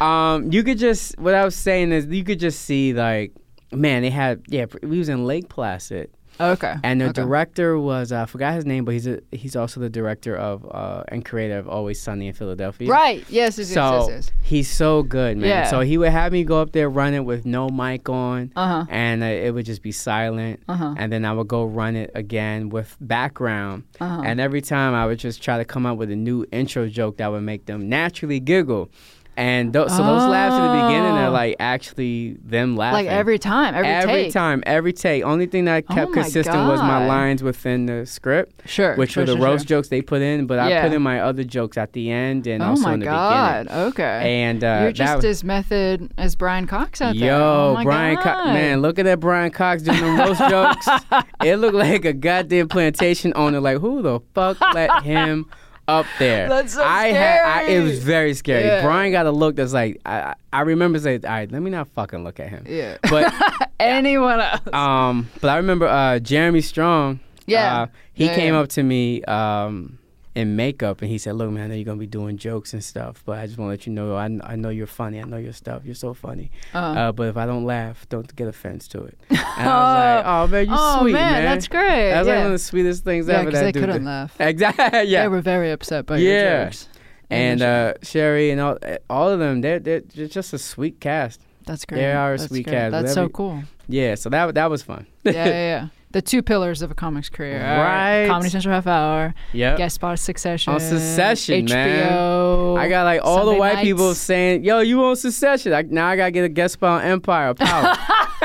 um, 0.00 0.50
you 0.50 0.64
could 0.64 0.78
just 0.78 1.18
what 1.18 1.34
I 1.34 1.44
was 1.44 1.54
saying 1.54 1.92
is 1.92 2.06
you 2.06 2.24
could 2.24 2.40
just 2.40 2.62
see 2.62 2.94
like 2.94 3.34
man, 3.70 4.00
they 4.00 4.08
had 4.08 4.42
yeah. 4.48 4.64
We 4.82 4.98
was 4.98 5.10
in 5.10 5.26
Lake 5.26 5.50
Placid, 5.50 6.10
Okay. 6.40 6.74
and 6.82 7.00
the 7.00 7.06
okay. 7.06 7.12
director 7.22 7.78
was 7.78 8.12
uh, 8.12 8.22
I 8.22 8.26
forgot 8.26 8.54
his 8.54 8.64
name, 8.66 8.84
but 8.84 8.92
he's 8.94 9.06
a, 9.06 9.20
he's 9.32 9.54
also 9.56 9.80
the 9.80 9.88
director 9.90 10.36
of 10.36 10.66
uh, 10.70 11.04
and 11.08 11.24
creator 11.24 11.58
of 11.58 11.68
Always 11.68 12.00
Sunny 12.00 12.26
in 12.28 12.34
Philadelphia. 12.34 12.88
Right. 12.88 13.24
Yes. 13.28 13.58
Yes. 13.58 13.68
So 13.72 14.08
yes, 14.08 14.08
yes. 14.08 14.30
he's 14.42 14.70
so 14.70 15.02
good, 15.02 15.36
man. 15.38 15.48
Yeah. 15.48 15.70
So 15.70 15.80
he 15.80 15.98
would 15.98 16.10
have 16.10 16.32
me 16.32 16.44
go 16.44 16.60
up 16.60 16.72
there 16.72 16.88
run 16.90 17.14
it 17.14 17.24
with 17.24 17.46
no 17.46 17.68
mic 17.68 18.08
on, 18.08 18.52
Uh-huh. 18.56 18.84
and 18.88 19.22
uh, 19.22 19.26
it 19.26 19.52
would 19.54 19.66
just 19.66 19.82
be 19.82 19.92
silent. 19.92 20.60
Uh-huh. 20.68 20.94
And 20.96 21.12
then 21.12 21.24
I 21.24 21.32
would 21.32 21.48
go 21.48 21.64
run 21.64 21.96
it 21.96 22.10
again 22.14 22.68
with 22.68 22.96
background. 23.00 23.84
Uh-huh. 24.00 24.22
And 24.24 24.40
every 24.40 24.60
time 24.60 24.94
I 24.94 25.06
would 25.06 25.18
just 25.18 25.42
try 25.42 25.58
to 25.58 25.64
come 25.64 25.86
up 25.86 25.98
with 25.98 26.10
a 26.10 26.16
new 26.16 26.44
intro 26.52 26.88
joke 26.88 27.18
that 27.18 27.30
would 27.30 27.42
make 27.42 27.66
them 27.66 27.88
naturally 27.88 28.40
giggle. 28.40 28.90
And 29.36 29.72
th- 29.72 29.88
so 29.88 29.96
those 29.98 30.28
laughs 30.28 30.54
in 30.54 30.62
the 30.62 30.86
beginning 30.86 31.12
Oh. 31.18 31.24
are 31.24 31.30
like 31.30 31.56
actually 31.58 32.36
them 32.44 32.76
laughing. 32.76 33.06
Like 33.06 33.12
every 33.12 33.38
time, 33.38 33.74
every, 33.74 33.88
Every 33.88 34.22
take. 34.24 34.32
time, 34.32 34.62
every 34.66 34.92
take. 34.92 35.24
Only 35.24 35.46
thing 35.46 35.64
that 35.64 35.84
Oh 35.90 35.94
kept 35.94 36.10
my 36.12 36.22
consistent 36.22 36.68
was 36.68 36.80
my 36.80 37.04
lines 37.06 37.42
within 37.42 37.86
the 37.86 38.06
script, 38.06 38.62
Sure. 38.68 38.94
which 38.96 39.12
sure, 39.12 39.22
were 39.22 39.26
the 39.26 39.32
sure, 39.36 39.42
roast 39.44 39.66
sure. 39.68 39.78
jokes 39.78 39.88
they 39.88 40.02
put 40.02 40.22
in. 40.22 40.46
But 40.46 40.58
I 40.60 40.82
put 40.82 40.92
in 40.92 41.02
my 41.02 41.20
other 41.20 41.42
jokes 41.44 41.76
at 41.76 41.92
the 41.94 42.10
end 42.10 42.46
and 42.46 42.62
Oh 42.62 42.66
also 42.70 42.90
in 42.90 43.00
the 43.00 43.06
god. 43.06 43.66
beginning. 43.66 43.84
Okay. 43.88 44.42
And 44.44 44.62
uh, 44.64 44.78
You're 44.82 44.92
just 44.92 45.22
that, 45.22 45.28
as 45.28 45.42
method 45.44 46.12
as 46.16 46.36
Brian 46.36 46.66
Cox 46.66 47.00
out 47.02 47.16
there. 47.16 47.28
Yo, 47.30 47.76
Oh 47.78 47.82
Brian. 47.82 48.16
Cox, 48.16 48.44
man, 48.46 48.82
look 48.82 48.98
at 48.98 49.04
that 49.04 49.18
Brian 49.20 49.50
Cox 49.50 49.82
doing 49.82 49.98
them 50.00 50.18
roast 50.18 50.40
jokes. 50.48 50.86
It 51.44 51.56
looked 51.56 51.74
like 51.74 52.04
a 52.06 52.12
goddamn 52.14 52.68
plantation 52.68 53.32
owner. 53.36 53.60
Like, 53.60 53.78
who 53.78 54.00
the 54.00 54.20
fuck 54.34 54.58
let 54.74 55.02
him 55.02 55.46
up 55.88 56.06
there? 56.18 56.48
That's 56.48 56.74
so 56.74 56.82
I 56.82 57.08
Had, 57.08 57.40
I, 57.44 57.62
it 57.70 57.80
was 57.82 57.98
very 57.98 58.34
scary. 58.34 58.64
Yeah. 58.64 58.82
Brian 58.82 59.12
got 59.12 59.26
a 59.26 59.30
look 59.30 59.56
that's 59.56 59.72
like, 59.72 60.00
I, 60.06 60.20
I 60.20 60.34
I 60.52 60.60
remember 60.62 60.98
saying, 60.98 61.24
all 61.26 61.30
right, 61.32 61.50
let 61.50 61.60
me 61.62 61.70
not 61.70 61.88
fucking 61.88 62.22
look 62.24 62.38
at 62.40 62.48
him. 62.48 62.64
Yeah. 62.68 62.96
But 63.10 63.32
Anyone 63.80 64.40
else? 64.40 64.60
um, 64.72 65.28
but 65.40 65.50
I 65.50 65.56
remember 65.56 65.86
uh, 65.88 66.18
Jeremy 66.20 66.60
Strong. 66.60 67.20
Yeah. 67.46 67.82
uh, 67.82 67.86
he 68.12 68.26
Yeah, 68.26 68.34
came 68.36 68.54
yeah. 68.54 68.60
up 68.60 68.68
to 68.70 68.82
me 68.82 69.22
um, 69.24 69.98
in 70.34 70.56
makeup 70.56 71.00
and 71.00 71.10
he 71.10 71.16
said, 71.18 71.36
"Look, 71.36 71.50
man, 71.50 71.64
I 71.64 71.66
know 71.68 71.74
you're 71.76 71.84
gonna 71.84 71.98
be 71.98 72.06
doing 72.06 72.36
jokes 72.38 72.72
and 72.72 72.82
stuff, 72.82 73.22
but 73.24 73.38
I 73.38 73.46
just 73.46 73.56
want 73.58 73.68
to 73.68 73.70
let 73.72 73.86
you 73.86 73.92
know, 73.92 74.16
I, 74.16 74.24
I 74.42 74.56
know 74.56 74.68
you're 74.68 74.86
funny. 74.88 75.20
I 75.20 75.24
know 75.24 75.36
your 75.36 75.52
stuff. 75.52 75.82
You're 75.84 75.94
so 75.94 76.12
funny. 76.12 76.50
Uh-huh. 76.72 77.00
Uh, 77.00 77.12
but 77.12 77.28
if 77.28 77.36
I 77.36 77.46
don't 77.46 77.64
laugh, 77.64 78.08
don't 78.08 78.34
get 78.34 78.48
offense 78.48 78.88
to 78.88 79.04
it." 79.04 79.18
And 79.56 79.68
I 79.68 79.76
was 79.76 80.24
like, 80.24 80.26
"Oh 80.26 80.46
man, 80.48 80.66
you're 80.66 80.76
oh 80.76 81.00
sweet, 81.02 81.12
man, 81.12 81.32
man. 81.32 81.44
that's 81.44 81.68
great. 81.68 82.10
That's 82.10 82.26
yeah. 82.26 82.32
like 82.34 82.38
one 82.42 82.46
of 82.46 82.52
the 82.52 82.58
sweetest 82.58 83.04
things 83.04 83.28
yeah, 83.28 83.34
ever. 83.34 83.44
because 83.46 83.60
that 83.60 83.64
they 83.66 83.72
dude 83.72 83.82
couldn't 83.82 83.96
did. 84.02 84.06
laugh. 84.06 84.34
Exactly. 84.40 85.02
yeah. 85.04 85.22
They 85.22 85.28
were 85.28 85.40
very 85.40 85.70
upset 85.70 86.06
by 86.06 86.16
Yeah. 86.18 86.30
your 86.56 86.64
jokes. 86.64 86.88
and 87.30 87.60
Yeah, 87.60 87.92
uh, 87.94 88.04
Sherry 88.04 88.50
and 88.50 88.60
all, 88.60 88.78
all 89.08 89.28
of 89.30 89.38
them, 89.38 89.60
they're, 89.60 89.78
they're 89.78 90.00
just 90.00 90.52
a 90.52 90.58
sweet 90.58 91.00
cast. 91.00 91.40
That's 91.66 91.84
great. 91.84 91.98
they 92.00 92.12
are 92.12 92.34
a 92.34 92.36
That's 92.36 92.48
sweet 92.48 92.64
great. 92.66 92.74
cast, 92.74 92.92
That's 92.92 93.14
so 93.14 93.28
cool. 93.28 93.62
Yeah, 93.88 94.16
so 94.16 94.28
that 94.30 94.54
that 94.56 94.68
was 94.70 94.82
fun. 94.82 95.06
yeah, 95.24 95.32
yeah, 95.32 95.44
yeah. 95.46 95.88
The 96.14 96.22
two 96.22 96.42
pillars 96.42 96.80
of 96.80 96.90
a 96.90 96.94
comic's 96.94 97.28
career. 97.28 97.60
Right. 97.60 98.26
Comedy 98.28 98.48
Central 98.48 98.72
half 98.72 98.86
hour. 98.86 99.34
Yeah. 99.52 99.76
Guest 99.76 99.96
spot 99.96 100.18
Succession. 100.18 100.72
On 100.72 100.80
Succession, 100.80 101.66
man. 101.66 102.08
HBO. 102.08 102.78
I 102.78 102.88
got 102.88 103.02
like 103.04 103.20
all 103.22 103.38
Sunday 103.38 103.52
the 103.52 103.58
white 103.58 103.72
nights. 103.74 103.84
people 103.84 104.14
saying, 104.14 104.64
"Yo, 104.64 104.78
you 104.78 105.04
on 105.04 105.16
Succession?" 105.16 105.72
Like 105.72 105.90
now 105.90 106.06
I 106.08 106.16
gotta 106.16 106.30
get 106.30 106.44
a 106.44 106.48
guest 106.48 106.74
spot 106.74 107.02
on 107.02 107.10
Empire 107.10 107.52
Power. 107.54 107.96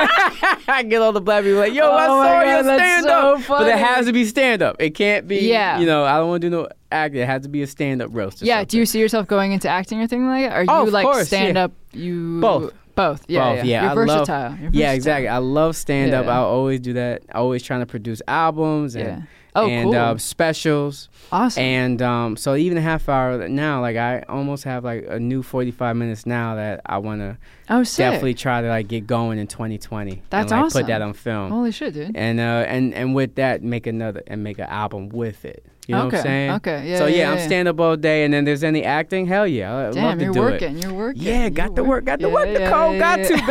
I 0.68 0.84
get 0.88 1.00
all 1.02 1.12
the 1.12 1.20
black 1.20 1.44
people 1.44 1.58
like, 1.60 1.72
"Yo, 1.74 1.84
oh 1.84 1.90
I 1.92 2.06
Oh 2.06 2.18
my 2.18 2.26
saw 2.26 2.40
God, 2.40 2.46
your 2.66 2.76
stand 2.78 3.04
so 3.04 3.34
up," 3.36 3.42
but 3.48 3.68
it 3.68 3.78
has 3.78 4.06
to 4.06 4.12
be 4.12 4.24
stand 4.24 4.62
up. 4.62 4.76
It 4.80 4.90
can't 4.94 5.26
be, 5.28 5.48
Yeah. 5.48 5.78
You 5.78 5.86
know, 5.86 6.04
I 6.04 6.16
don't 6.18 6.28
want 6.28 6.42
to 6.42 6.50
do 6.50 6.56
no 6.56 6.68
acting. 6.92 7.20
It 7.20 7.26
has 7.26 7.42
to 7.42 7.48
be 7.48 7.62
a 7.62 7.66
stand 7.66 8.02
up 8.02 8.08
roast. 8.12 8.42
Yeah. 8.42 8.56
something. 8.58 8.66
Do 8.68 8.78
you 8.78 8.86
see 8.86 8.98
yourself 9.00 9.26
going 9.26 9.52
into 9.52 9.68
acting 9.68 9.98
or 9.98 10.02
anything 10.02 10.26
like 10.26 10.48
that? 10.48 10.52
Are 10.56 10.64
Oh, 10.68 10.82
you 10.82 10.86
of 10.88 10.92
like 10.92 11.26
stand 11.26 11.56
yeah. 11.56 11.64
up? 11.64 11.72
You 11.92 12.40
Both. 12.40 12.72
Both. 13.08 13.24
Yeah. 13.28 13.54
Both, 13.56 13.56
yeah. 13.56 13.62
yeah, 13.64 13.80
You're 13.82 13.90
I 13.90 13.94
love- 14.04 14.26
versatile. 14.26 14.56
You're 14.60 14.70
Yeah, 14.72 14.92
exactly. 14.92 15.28
I 15.28 15.38
love 15.38 15.76
stand 15.76 16.12
up. 16.14 16.26
Yeah. 16.26 16.32
I 16.32 16.36
always 16.38 16.80
do 16.80 16.92
that. 16.94 17.22
Always 17.34 17.62
trying 17.62 17.80
to 17.80 17.86
produce 17.86 18.20
albums 18.28 18.94
and 18.94 19.06
Yeah. 19.06 19.22
Oh, 19.54 19.66
and 19.68 19.90
cool. 19.90 19.96
uh, 19.96 20.16
specials. 20.18 21.08
Awesome. 21.32 21.62
And 21.62 22.02
um, 22.02 22.36
so 22.36 22.54
even 22.56 22.78
a 22.78 22.80
half 22.80 23.08
hour 23.08 23.48
now, 23.48 23.80
like 23.80 23.96
I 23.96 24.24
almost 24.28 24.64
have 24.64 24.84
like 24.84 25.06
a 25.08 25.18
new 25.18 25.42
forty 25.42 25.70
five 25.70 25.96
minutes 25.96 26.26
now 26.26 26.54
that 26.56 26.80
I 26.86 26.98
want 26.98 27.20
to 27.20 27.38
oh, 27.68 27.82
sick. 27.82 28.04
definitely 28.04 28.34
try 28.34 28.62
to 28.62 28.68
like 28.68 28.88
get 28.88 29.06
going 29.06 29.38
in 29.38 29.46
2020. 29.46 30.22
That's 30.30 30.42
and, 30.42 30.50
like, 30.50 30.64
awesome. 30.66 30.80
Put 30.82 30.86
that 30.88 31.02
on 31.02 31.12
film. 31.14 31.50
Holy 31.50 31.72
shit, 31.72 31.94
dude. 31.94 32.16
and 32.16 32.40
uh 32.40 32.64
and 32.68 32.94
and 32.94 33.14
with 33.14 33.36
that 33.36 33.62
make 33.62 33.86
another 33.86 34.22
and 34.26 34.42
make 34.42 34.58
an 34.58 34.66
album 34.66 35.08
with 35.08 35.44
it. 35.44 35.64
You 35.86 35.96
know 35.96 36.04
what 36.04 36.14
Okay, 36.14 36.16
I'm 36.18 36.22
saying? 36.22 36.50
okay, 36.52 36.88
yeah, 36.90 36.98
So 36.98 37.06
yeah, 37.06 37.16
yeah, 37.16 37.30
I'm 37.32 37.38
yeah. 37.38 37.46
stand 37.46 37.66
up 37.68 37.80
all 37.80 37.96
day, 37.96 38.22
and 38.24 38.32
then 38.32 38.44
there's 38.44 38.62
any 38.62 38.84
acting. 38.84 39.26
Hell 39.26 39.46
yeah, 39.46 39.72
I 39.74 39.84
love 39.86 39.94
Damn, 39.94 40.18
to 40.18 40.24
you're 40.26 40.32
do 40.34 40.40
working. 40.40 40.76
it. 40.78 40.84
You're 40.84 40.94
working. 40.94 41.22
Yeah, 41.22 41.40
You're 41.42 41.50
got 41.50 41.74
to 41.74 41.82
work. 41.82 42.04
Got 42.04 42.20
to 42.20 42.28
Yeah, 42.28 42.34
work. 42.34 42.46
yeah, 42.48 42.58
Nicole, 42.58 42.92
yeah, 42.94 42.98
got 43.00 43.16
to 43.24 43.46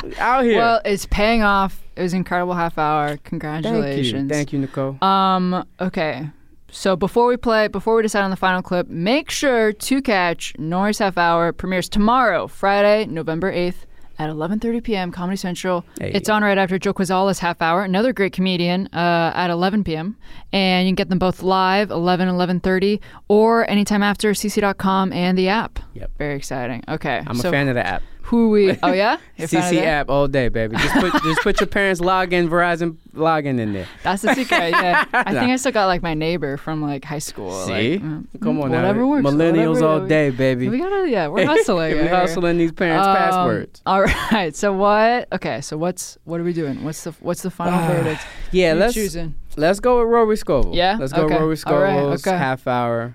baby. 0.00 0.16
Out 0.20 0.44
here. 0.44 0.58
Well, 0.58 0.80
it's 0.84 1.06
paying 1.06 1.42
off. 1.42 1.81
It 1.96 2.02
was 2.02 2.12
an 2.12 2.18
incredible 2.18 2.54
half 2.54 2.78
hour. 2.78 3.08
Thank 3.08 3.20
you. 3.20 3.28
Congratulations. 3.30 4.30
Thank 4.30 4.52
you, 4.52 4.58
Nicole. 4.58 5.02
Um, 5.04 5.66
okay. 5.80 6.28
So 6.70 6.96
before 6.96 7.26
we 7.26 7.36
play, 7.36 7.68
before 7.68 7.96
we 7.96 8.02
decide 8.02 8.22
on 8.22 8.30
the 8.30 8.36
final 8.36 8.62
clip, 8.62 8.88
make 8.88 9.30
sure 9.30 9.74
to 9.74 10.00
catch 10.00 10.54
Nore's 10.58 10.98
Half 10.98 11.18
Hour 11.18 11.52
premieres 11.52 11.86
tomorrow, 11.86 12.46
Friday, 12.46 13.04
November 13.04 13.52
8th 13.52 13.84
at 14.18 14.30
11:30 14.30 14.82
p.m. 14.82 15.12
Comedy 15.12 15.36
Central. 15.36 15.84
Hey. 16.00 16.12
It's 16.14 16.30
on 16.30 16.42
right 16.42 16.56
after 16.56 16.78
Joe 16.78 16.94
Kwaczala's 16.94 17.38
Half 17.40 17.60
Hour, 17.60 17.82
another 17.84 18.14
great 18.14 18.32
comedian, 18.32 18.88
uh, 18.94 19.32
at 19.34 19.50
11 19.50 19.84
p.m. 19.84 20.16
And 20.52 20.86
you 20.86 20.90
can 20.90 20.94
get 20.94 21.08
them 21.10 21.18
both 21.18 21.42
live 21.42 21.90
11 21.90 22.28
11:30 22.28 23.00
or 23.28 23.68
anytime 23.68 24.02
after 24.02 24.32
cc.com 24.32 25.12
and 25.12 25.36
the 25.36 25.48
app. 25.48 25.78
Yep. 25.94 26.10
Very 26.16 26.36
exciting. 26.36 26.84
Okay. 26.88 27.22
I'm 27.26 27.36
so 27.36 27.48
a 27.48 27.52
fan 27.52 27.68
of 27.68 27.74
the 27.74 27.86
app. 27.86 28.02
Who 28.24 28.50
we? 28.50 28.78
Oh 28.82 28.92
yeah. 28.92 29.18
You're 29.36 29.44
a 29.44 29.48
fan 29.48 29.62
of 29.64 29.70
CC 29.78 29.82
app 29.84 30.08
all 30.08 30.28
day, 30.28 30.48
baby. 30.48 30.76
Just 30.76 30.94
put 30.94 31.22
just 31.22 31.40
put 31.42 31.60
your 31.60 31.66
parents' 31.66 32.00
login, 32.00 32.48
Verizon 32.48 32.96
login 33.14 33.58
in 33.60 33.72
there. 33.72 33.86
That's 34.02 34.22
the 34.22 34.34
secret. 34.34 34.70
Yeah. 34.70 35.04
I 35.12 35.32
think 35.32 35.50
I 35.50 35.56
still 35.56 35.72
got 35.72 35.86
like 35.86 36.02
my 36.02 36.14
neighbor 36.14 36.56
from 36.56 36.80
like 36.82 37.04
high 37.04 37.18
school. 37.18 37.52
See, 37.66 37.92
like, 37.98 38.02
mm, 38.02 38.26
come 38.40 38.56
mm, 38.58 38.62
on 38.64 38.70
whatever 38.70 39.00
now, 39.00 39.06
works. 39.08 39.26
millennials 39.26 39.74
whatever- 39.74 39.86
all 39.86 40.06
day, 40.06 40.30
baby. 40.30 40.68
We 40.68 40.78
gotta, 40.78 41.08
yeah, 41.10 41.28
we're 41.28 41.44
hustling. 41.54 41.96
we're 41.96 42.08
hustling 42.08 42.58
these 42.58 42.72
parents' 42.72 43.06
Um, 43.06 43.16
passwords. 43.16 43.82
All 43.86 44.02
right. 44.02 44.54
So 44.56 44.72
what? 44.72 45.28
Okay. 45.32 45.60
So 45.60 45.76
what's 45.76 46.16
what 46.24 46.40
are 46.40 46.44
we 46.44 46.52
doing? 46.52 46.84
What's 46.84 47.04
the 47.04 47.12
what's 47.20 47.42
the 47.42 47.50
final 47.50 47.74
Ah, 47.78 47.86
verdict? 47.88 48.22
Yeah, 48.50 48.72
let's 48.74 48.94
choosing. 48.94 49.34
let's 49.56 49.80
go 49.80 49.98
with 50.00 50.08
Rory 50.08 50.36
Scovel. 50.36 50.74
Yeah? 50.74 50.96
let's 50.98 51.12
go 51.12 51.24
Okay. 51.24 51.34
Rory 51.34 51.58
All 51.66 51.78
right, 51.80 51.92
Scovel's 51.98 52.26
okay. 52.26 52.36
half 52.38 52.66
hour 52.66 53.14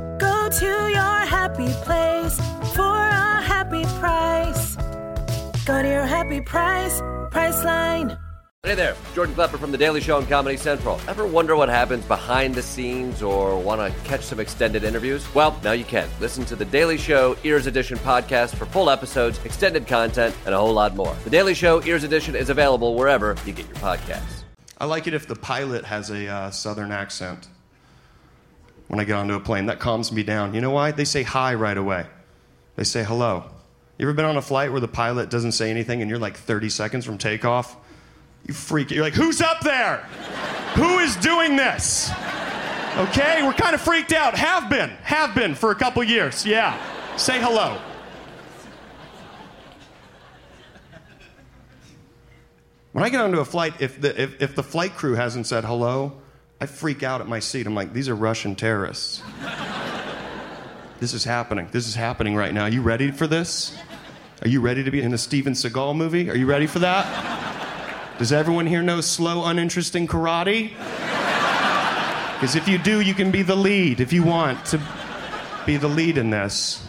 Go 0.21 0.49
to 0.49 0.65
your 0.65 1.17
happy 1.25 1.67
place 1.83 2.39
for 2.75 2.95
a 2.95 3.41
happy 3.41 3.83
price. 3.99 4.75
Go 5.65 5.81
to 5.81 5.87
your 5.87 6.05
happy 6.05 6.41
price, 6.41 7.01
Priceline. 7.31 8.19
Hey 8.61 8.75
there, 8.75 8.95
Jordan 9.15 9.33
Klepper 9.33 9.57
from 9.57 9.71
The 9.71 9.79
Daily 9.79 9.99
Show 9.99 10.17
on 10.17 10.27
Comedy 10.27 10.57
Central. 10.57 11.01
Ever 11.07 11.25
wonder 11.25 11.55
what 11.55 11.69
happens 11.69 12.05
behind 12.05 12.53
the 12.53 12.61
scenes 12.61 13.23
or 13.23 13.57
want 13.57 13.81
to 13.81 13.99
catch 14.03 14.21
some 14.21 14.39
extended 14.39 14.83
interviews? 14.83 15.25
Well, 15.33 15.59
now 15.63 15.71
you 15.71 15.85
can. 15.85 16.07
Listen 16.19 16.45
to 16.45 16.55
The 16.55 16.65
Daily 16.65 16.99
Show 16.99 17.35
Ears 17.43 17.65
Edition 17.65 17.97
podcast 17.97 18.53
for 18.53 18.67
full 18.67 18.91
episodes, 18.91 19.43
extended 19.43 19.87
content, 19.87 20.35
and 20.45 20.53
a 20.53 20.57
whole 20.59 20.73
lot 20.73 20.95
more. 20.95 21.15
The 21.23 21.31
Daily 21.31 21.55
Show 21.55 21.81
Ears 21.81 22.03
Edition 22.03 22.35
is 22.35 22.51
available 22.51 22.93
wherever 22.93 23.35
you 23.43 23.53
get 23.53 23.65
your 23.65 23.77
podcasts. 23.77 24.43
I 24.77 24.85
like 24.85 25.07
it 25.07 25.15
if 25.15 25.27
the 25.27 25.35
pilot 25.35 25.83
has 25.85 26.11
a 26.11 26.27
uh, 26.27 26.51
southern 26.51 26.91
accent 26.91 27.47
when 28.91 28.99
I 28.99 29.05
get 29.05 29.15
onto 29.15 29.35
a 29.35 29.39
plane. 29.39 29.67
That 29.67 29.79
calms 29.79 30.11
me 30.11 30.21
down. 30.21 30.53
You 30.53 30.59
know 30.59 30.71
why? 30.71 30.91
They 30.91 31.05
say 31.05 31.23
hi 31.23 31.53
right 31.53 31.77
away, 31.77 32.07
they 32.75 32.83
say 32.83 33.05
hello. 33.05 33.45
You 33.97 34.05
ever 34.05 34.13
been 34.13 34.25
on 34.25 34.35
a 34.35 34.41
flight 34.41 34.71
where 34.71 34.81
the 34.81 34.87
pilot 34.87 35.29
doesn't 35.29 35.53
say 35.53 35.69
anything 35.69 36.01
and 36.01 36.09
you're 36.09 36.19
like 36.19 36.35
30 36.35 36.69
seconds 36.69 37.05
from 37.05 37.17
takeoff? 37.17 37.77
You 38.47 38.53
freak. 38.53 38.91
You're 38.91 39.03
like, 39.03 39.13
who's 39.13 39.39
up 39.39 39.61
there? 39.61 39.97
Who 40.75 40.99
is 40.99 41.15
doing 41.17 41.55
this? 41.55 42.09
Okay, 42.97 43.43
we're 43.43 43.53
kind 43.53 43.75
of 43.75 43.81
freaked 43.81 44.11
out. 44.11 44.33
Have 44.33 44.69
been, 44.69 44.89
have 45.03 45.35
been 45.35 45.53
for 45.55 45.71
a 45.71 45.75
couple 45.75 46.03
years. 46.03 46.45
Yeah. 46.45 46.75
Say 47.15 47.39
hello. 47.39 47.79
When 52.91 53.03
I 53.05 53.09
get 53.09 53.21
onto 53.21 53.39
a 53.39 53.45
flight, 53.45 53.75
if 53.79 54.01
the, 54.01 54.19
if, 54.19 54.41
if 54.41 54.55
the 54.55 54.63
flight 54.63 54.95
crew 54.95 55.13
hasn't 55.13 55.45
said 55.45 55.63
hello, 55.63 56.20
I 56.61 56.67
freak 56.67 57.01
out 57.01 57.21
at 57.21 57.27
my 57.27 57.39
seat. 57.39 57.65
I'm 57.65 57.73
like, 57.73 57.91
these 57.91 58.07
are 58.07 58.13
Russian 58.15 58.55
terrorists. 58.55 59.23
this 60.99 61.15
is 61.15 61.23
happening. 61.23 61.67
This 61.71 61.87
is 61.87 61.95
happening 61.95 62.35
right 62.35 62.53
now. 62.53 62.65
Are 62.65 62.69
you 62.69 62.83
ready 62.83 63.09
for 63.09 63.25
this? 63.25 63.75
Are 64.43 64.47
you 64.47 64.61
ready 64.61 64.83
to 64.83 64.91
be 64.91 65.01
in 65.01 65.11
a 65.11 65.17
Steven 65.17 65.53
Seagal 65.53 65.95
movie? 65.95 66.29
Are 66.29 66.37
you 66.37 66.45
ready 66.45 66.67
for 66.67 66.77
that? 66.77 68.17
Does 68.19 68.31
everyone 68.31 68.67
here 68.67 68.83
know 68.83 69.01
slow, 69.01 69.43
uninteresting 69.45 70.05
karate? 70.05 70.69
Because 72.35 72.55
if 72.55 72.67
you 72.67 72.77
do, 72.77 73.01
you 73.01 73.15
can 73.15 73.31
be 73.31 73.41
the 73.41 73.55
lead 73.55 73.99
if 73.99 74.13
you 74.13 74.21
want 74.21 74.63
to 74.65 74.79
be 75.65 75.77
the 75.77 75.87
lead 75.87 76.19
in 76.19 76.29
this. 76.29 76.87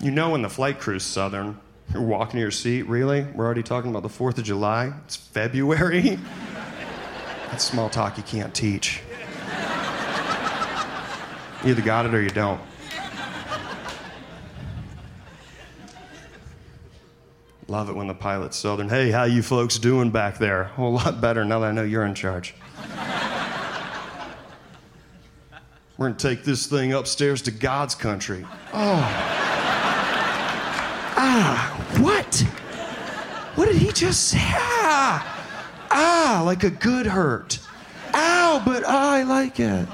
You 0.00 0.12
know 0.12 0.30
when 0.30 0.42
the 0.42 0.48
flight 0.48 0.78
crew's 0.78 1.02
Southern. 1.02 1.58
You're 1.92 2.02
walking 2.02 2.34
to 2.34 2.40
your 2.40 2.50
seat, 2.52 2.82
really? 2.82 3.22
We're 3.34 3.46
already 3.46 3.64
talking 3.64 3.90
about 3.90 4.04
the 4.04 4.08
4th 4.08 4.38
of 4.38 4.44
July? 4.44 4.92
It's 5.06 5.16
February? 5.16 6.20
That's 7.50 7.64
small 7.64 7.88
talk 7.88 8.16
you 8.16 8.22
can't 8.22 8.54
teach. 8.54 9.02
You 11.64 11.70
either 11.70 11.82
got 11.82 12.06
it 12.06 12.14
or 12.14 12.22
you 12.22 12.30
don't. 12.30 12.60
Love 17.66 17.90
it 17.90 17.96
when 17.96 18.06
the 18.06 18.14
pilot's 18.14 18.56
Southern. 18.56 18.88
Hey, 18.88 19.10
how 19.10 19.24
you 19.24 19.42
folks 19.42 19.78
doing 19.78 20.10
back 20.10 20.38
there? 20.38 20.62
A 20.62 20.68
whole 20.68 20.92
lot 20.94 21.20
better 21.20 21.44
now 21.44 21.58
that 21.58 21.66
I 21.66 21.72
know 21.72 21.82
you're 21.82 22.06
in 22.06 22.14
charge. 22.14 22.54
We're 25.98 26.06
gonna 26.06 26.18
take 26.18 26.44
this 26.44 26.66
thing 26.66 26.92
upstairs 26.92 27.42
to 27.42 27.50
God's 27.50 27.94
country. 27.94 28.46
Oh. 28.72 29.38
Ah, 31.20 31.96
what? 31.98 32.36
What 33.56 33.66
did 33.66 33.76
he 33.76 33.90
just 33.90 34.28
say? 34.28 34.38
Ah, 34.40 35.44
ah, 35.90 36.42
like 36.46 36.62
a 36.62 36.70
good 36.70 37.06
hurt. 37.06 37.58
Ow, 38.14 38.62
but 38.64 38.84
I 38.84 39.24
like 39.24 39.58
it. 39.58 39.88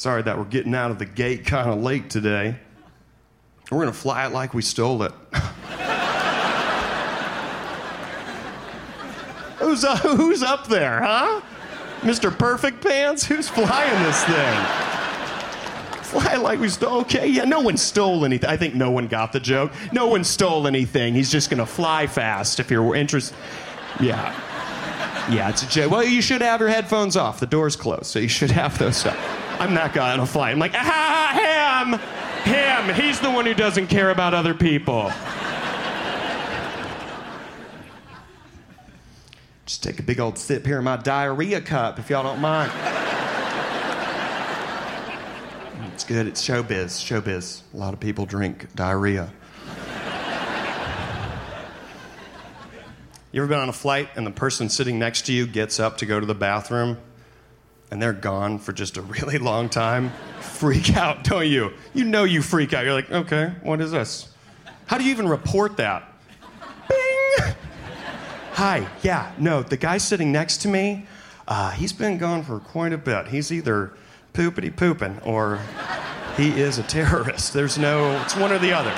Sorry 0.00 0.22
that 0.22 0.38
we're 0.38 0.44
getting 0.44 0.74
out 0.74 0.90
of 0.90 0.98
the 0.98 1.04
gate 1.04 1.44
kind 1.44 1.68
of 1.68 1.82
late 1.82 2.08
today. 2.08 2.56
We're 3.70 3.80
gonna 3.80 3.92
fly 3.92 4.24
it 4.24 4.32
like 4.32 4.54
we 4.54 4.62
stole 4.62 5.02
it. 5.02 5.12
who's, 9.58 9.84
uh, 9.84 9.98
who's 9.98 10.42
up 10.42 10.68
there, 10.68 11.02
huh? 11.02 11.42
Mr. 12.00 12.34
Perfect 12.34 12.82
Pants? 12.82 13.26
Who's 13.26 13.50
flying 13.50 14.02
this 14.04 14.24
thing? 14.24 14.64
Fly 16.02 16.36
like 16.36 16.60
we 16.60 16.70
stole. 16.70 17.02
Okay, 17.02 17.28
yeah, 17.28 17.44
no 17.44 17.60
one 17.60 17.76
stole 17.76 18.24
anything. 18.24 18.48
I 18.48 18.56
think 18.56 18.74
no 18.74 18.90
one 18.90 19.06
got 19.06 19.34
the 19.34 19.40
joke. 19.40 19.70
No 19.92 20.06
one 20.06 20.24
stole 20.24 20.66
anything. 20.66 21.12
He's 21.12 21.30
just 21.30 21.50
gonna 21.50 21.66
fly 21.66 22.06
fast 22.06 22.58
if 22.58 22.70
you're 22.70 22.96
interested. 22.96 23.36
Yeah. 24.00 24.34
Yeah, 25.30 25.50
it's 25.50 25.62
a 25.62 25.68
joke. 25.68 25.90
Well, 25.90 26.04
you 26.04 26.22
should 26.22 26.40
have 26.40 26.60
your 26.60 26.70
headphones 26.70 27.18
off. 27.18 27.38
The 27.38 27.46
door's 27.46 27.76
closed, 27.76 28.06
so 28.06 28.18
you 28.18 28.28
should 28.28 28.50
have 28.50 28.78
those 28.78 29.04
up. 29.04 29.18
I'm 29.60 29.74
that 29.74 29.92
guy 29.92 30.14
on 30.14 30.20
a 30.20 30.26
flight. 30.26 30.52
I'm 30.54 30.58
like, 30.58 30.72
ah, 30.74 31.84
him! 31.84 31.98
Him! 32.50 32.94
He's 32.94 33.20
the 33.20 33.30
one 33.30 33.44
who 33.44 33.52
doesn't 33.52 33.88
care 33.88 34.08
about 34.08 34.32
other 34.32 34.54
people. 34.54 35.12
Just 39.66 39.82
take 39.82 39.98
a 39.98 40.02
big 40.02 40.18
old 40.18 40.38
sip 40.38 40.64
here 40.64 40.78
in 40.78 40.84
my 40.84 40.96
diarrhea 40.96 41.60
cup, 41.60 41.98
if 41.98 42.08
y'all 42.08 42.22
don't 42.22 42.40
mind. 42.40 42.72
It's 45.92 46.04
good. 46.04 46.26
It's 46.26 46.42
showbiz. 46.42 46.96
Showbiz. 46.96 47.60
A 47.74 47.76
lot 47.76 47.92
of 47.92 48.00
people 48.00 48.24
drink 48.24 48.74
diarrhea. 48.74 49.30
You 53.30 53.42
ever 53.42 53.46
been 53.46 53.58
on 53.58 53.68
a 53.68 53.74
flight 53.74 54.08
and 54.16 54.26
the 54.26 54.30
person 54.30 54.70
sitting 54.70 54.98
next 54.98 55.26
to 55.26 55.34
you 55.34 55.46
gets 55.46 55.78
up 55.78 55.98
to 55.98 56.06
go 56.06 56.18
to 56.18 56.24
the 56.24 56.34
bathroom 56.34 56.96
and 57.90 58.00
they're 58.00 58.12
gone 58.12 58.58
for 58.58 58.72
just 58.72 58.96
a 58.96 59.02
really 59.02 59.38
long 59.50 59.68
time? 59.68 60.12
Freak 60.40 60.96
out, 60.96 61.24
don't 61.24 61.48
you? 61.48 61.72
You 61.94 62.04
know 62.04 62.24
you 62.24 62.42
freak 62.42 62.72
out. 62.72 62.84
You're 62.84 62.94
like, 62.94 63.10
okay, 63.10 63.52
what 63.62 63.80
is 63.80 63.90
this? 63.90 64.28
How 64.86 64.98
do 64.98 65.04
you 65.04 65.10
even 65.10 65.28
report 65.28 65.76
that? 65.76 66.12
Bing! 66.88 67.54
Hi, 68.52 68.88
yeah, 69.02 69.32
no, 69.38 69.62
the 69.62 69.76
guy 69.76 69.98
sitting 69.98 70.32
next 70.32 70.58
to 70.58 70.68
me, 70.68 71.06
uh, 71.48 71.70
he's 71.70 71.92
been 71.92 72.18
gone 72.18 72.42
for 72.42 72.58
quite 72.58 72.92
a 72.92 72.98
bit. 72.98 73.28
He's 73.28 73.52
either 73.52 73.92
poopity 74.34 74.74
pooping 74.74 75.20
or 75.20 75.60
he 76.36 76.60
is 76.60 76.78
a 76.78 76.82
terrorist. 76.82 77.52
There's 77.52 77.78
no, 77.78 78.20
it's 78.22 78.36
one 78.36 78.52
or 78.52 78.58
the 78.58 78.72
other. 78.72 78.92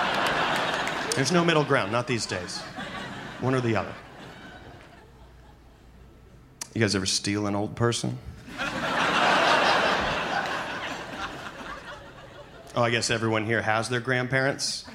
There's 1.14 1.32
no 1.32 1.44
middle 1.44 1.64
ground, 1.64 1.92
not 1.92 2.06
these 2.06 2.26
days. 2.26 2.58
One 3.40 3.54
or 3.54 3.60
the 3.60 3.76
other. 3.76 3.92
You 6.74 6.80
guys 6.80 6.96
ever 6.96 7.06
steal 7.06 7.46
an 7.46 7.54
old 7.54 7.76
person? 7.76 8.18
Oh, 12.74 12.82
I 12.82 12.88
guess 12.88 13.10
everyone 13.10 13.44
here 13.44 13.60
has 13.60 13.90
their 13.90 14.00
grandparents. 14.00 14.86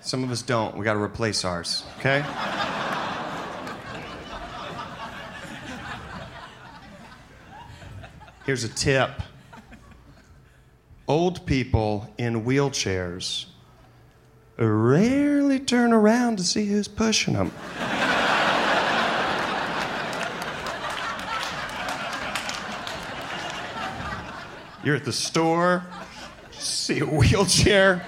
Some 0.00 0.24
of 0.24 0.30
us 0.32 0.42
don't. 0.42 0.76
We 0.76 0.84
got 0.84 0.94
to 0.94 1.00
replace 1.00 1.44
ours, 1.44 1.84
okay? 1.98 2.24
Here's 8.44 8.64
a 8.64 8.68
tip 8.68 9.10
old 11.06 11.46
people 11.46 12.12
in 12.18 12.44
wheelchairs 12.44 13.46
rarely 14.56 15.60
turn 15.60 15.92
around 15.92 16.38
to 16.38 16.44
see 16.44 16.66
who's 16.66 16.88
pushing 16.88 17.34
them. 17.34 17.52
You're 24.82 24.96
at 24.96 25.04
the 25.04 25.12
store, 25.12 25.84
see 26.58 27.00
a 27.00 27.06
wheelchair. 27.06 28.04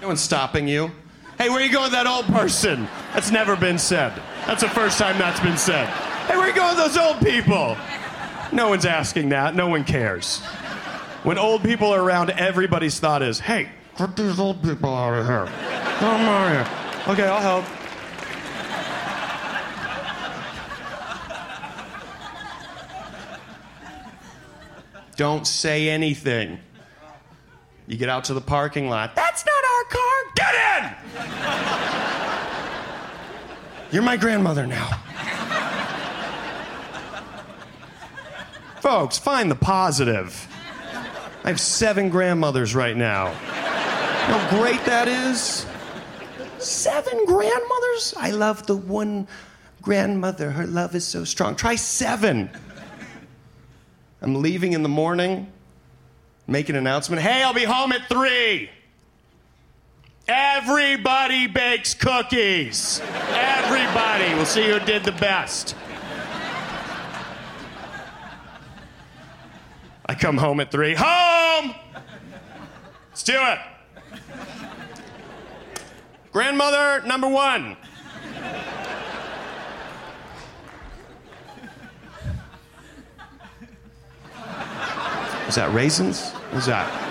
No 0.00 0.08
one's 0.08 0.20
stopping 0.20 0.68
you. 0.68 0.90
Hey, 1.38 1.48
where 1.48 1.62
you 1.62 1.72
going 1.72 1.84
with 1.84 1.92
that 1.92 2.06
old 2.06 2.26
person? 2.26 2.86
That's 3.14 3.30
never 3.30 3.56
been 3.56 3.78
said. 3.78 4.12
That's 4.46 4.60
the 4.62 4.68
first 4.68 4.98
time 4.98 5.18
that's 5.18 5.40
been 5.40 5.56
said. 5.56 5.86
Hey, 6.26 6.36
where 6.36 6.46
you 6.46 6.54
going 6.54 6.76
with 6.76 6.84
those 6.84 6.98
old 6.98 7.20
people? 7.20 7.74
No 8.52 8.68
one's 8.68 8.84
asking 8.84 9.30
that. 9.30 9.54
No 9.54 9.66
one 9.66 9.82
cares. 9.82 10.42
When 11.24 11.38
old 11.38 11.64
people 11.64 11.88
are 11.88 12.02
around, 12.02 12.30
everybody's 12.30 13.00
thought 13.00 13.22
is, 13.22 13.40
hey, 13.40 13.70
get 13.96 14.14
these 14.14 14.38
old 14.38 14.62
people 14.62 14.94
out 14.94 15.14
of 15.14 15.26
here. 15.26 15.46
Come 15.96 16.20
on 16.28 16.50
here. 16.52 16.68
Okay, 17.08 17.26
I'll 17.26 17.40
help. 17.40 17.64
Don't 25.16 25.46
say 25.46 25.88
anything. 25.88 26.58
You 27.86 27.96
get 27.96 28.10
out 28.10 28.24
to 28.24 28.34
the 28.34 28.42
parking 28.42 28.90
lot. 28.90 29.16
That's 29.16 29.46
not 29.46 29.64
our 29.64 29.84
car. 29.84 30.24
Get 30.34 30.54
in! 30.76 30.94
You're 33.92 34.02
my 34.02 34.18
grandmother 34.18 34.66
now. 34.66 34.90
Folks, 38.82 39.16
find 39.16 39.50
the 39.50 39.54
positive. 39.54 40.48
I 41.44 41.48
have 41.48 41.60
seven 41.60 42.08
grandmothers 42.08 42.74
right 42.74 42.96
now. 42.96 43.30
How 43.34 44.58
great 44.58 44.82
that 44.86 45.08
is? 45.08 45.66
Seven 46.58 47.26
grandmothers? 47.26 48.14
I 48.16 48.30
love 48.30 48.66
the 48.66 48.74
one 48.74 49.28
grandmother. 49.82 50.50
Her 50.50 50.66
love 50.66 50.94
is 50.94 51.06
so 51.06 51.24
strong. 51.24 51.54
Try 51.54 51.76
seven. 51.76 52.48
I'm 54.22 54.40
leaving 54.40 54.72
in 54.72 54.82
the 54.82 54.88
morning, 54.88 55.52
make 56.46 56.70
an 56.70 56.76
announcement. 56.76 57.20
Hey, 57.20 57.42
I'll 57.42 57.52
be 57.52 57.64
home 57.64 57.92
at 57.92 58.08
three. 58.08 58.70
Everybody 60.26 61.46
bakes 61.46 61.92
cookies. 61.92 63.02
Everybody. 63.32 64.32
We'll 64.32 64.46
see 64.46 64.66
who 64.66 64.78
did 64.78 65.04
the 65.04 65.12
best. 65.12 65.76
I 70.06 70.14
come 70.14 70.36
home 70.36 70.60
at 70.60 70.70
three. 70.70 70.94
Home! 70.96 71.74
Let's 73.10 73.22
do 73.22 73.36
it. 73.36 73.58
Grandmother 76.32 77.06
number 77.06 77.28
one. 77.28 77.76
Is 85.48 85.54
that 85.56 85.72
raisins? 85.72 86.32
What's 86.50 86.66
that? 86.66 87.03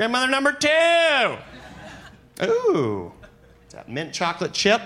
Grandmother 0.00 0.28
number 0.28 0.52
two. 0.52 1.36
Ooh, 2.42 3.12
is 3.68 3.74
that 3.74 3.86
mint 3.86 4.14
chocolate 4.14 4.54
chip? 4.54 4.80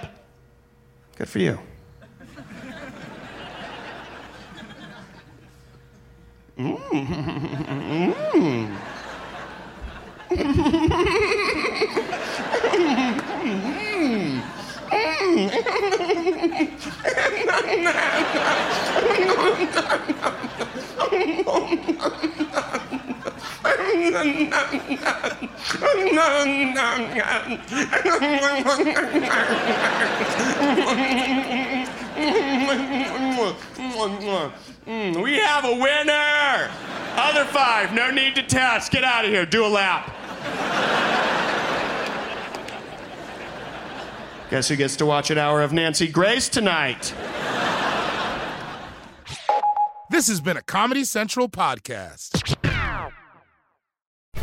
Good 1.16 1.28
for 1.28 1.38
you. 1.38 1.60
Mmm. 6.58 6.84
Mm, 34.86 35.22
we 35.22 35.38
have 35.38 35.64
a 35.64 35.74
winner! 35.74 36.70
Other 37.16 37.44
five, 37.46 37.94
no 37.94 38.10
need 38.10 38.34
to 38.34 38.42
test. 38.42 38.92
Get 38.92 39.04
out 39.04 39.24
of 39.24 39.30
here. 39.30 39.46
Do 39.46 39.64
a 39.64 39.68
lap. 39.68 40.12
Guess 44.50 44.68
who 44.68 44.76
gets 44.76 44.96
to 44.96 45.06
watch 45.06 45.30
an 45.30 45.38
hour 45.38 45.62
of 45.62 45.72
Nancy 45.72 46.06
Grace 46.06 46.48
tonight? 46.48 47.14
This 50.10 50.28
has 50.28 50.40
been 50.40 50.56
a 50.56 50.62
Comedy 50.62 51.04
Central 51.04 51.48
podcast. 51.48 52.53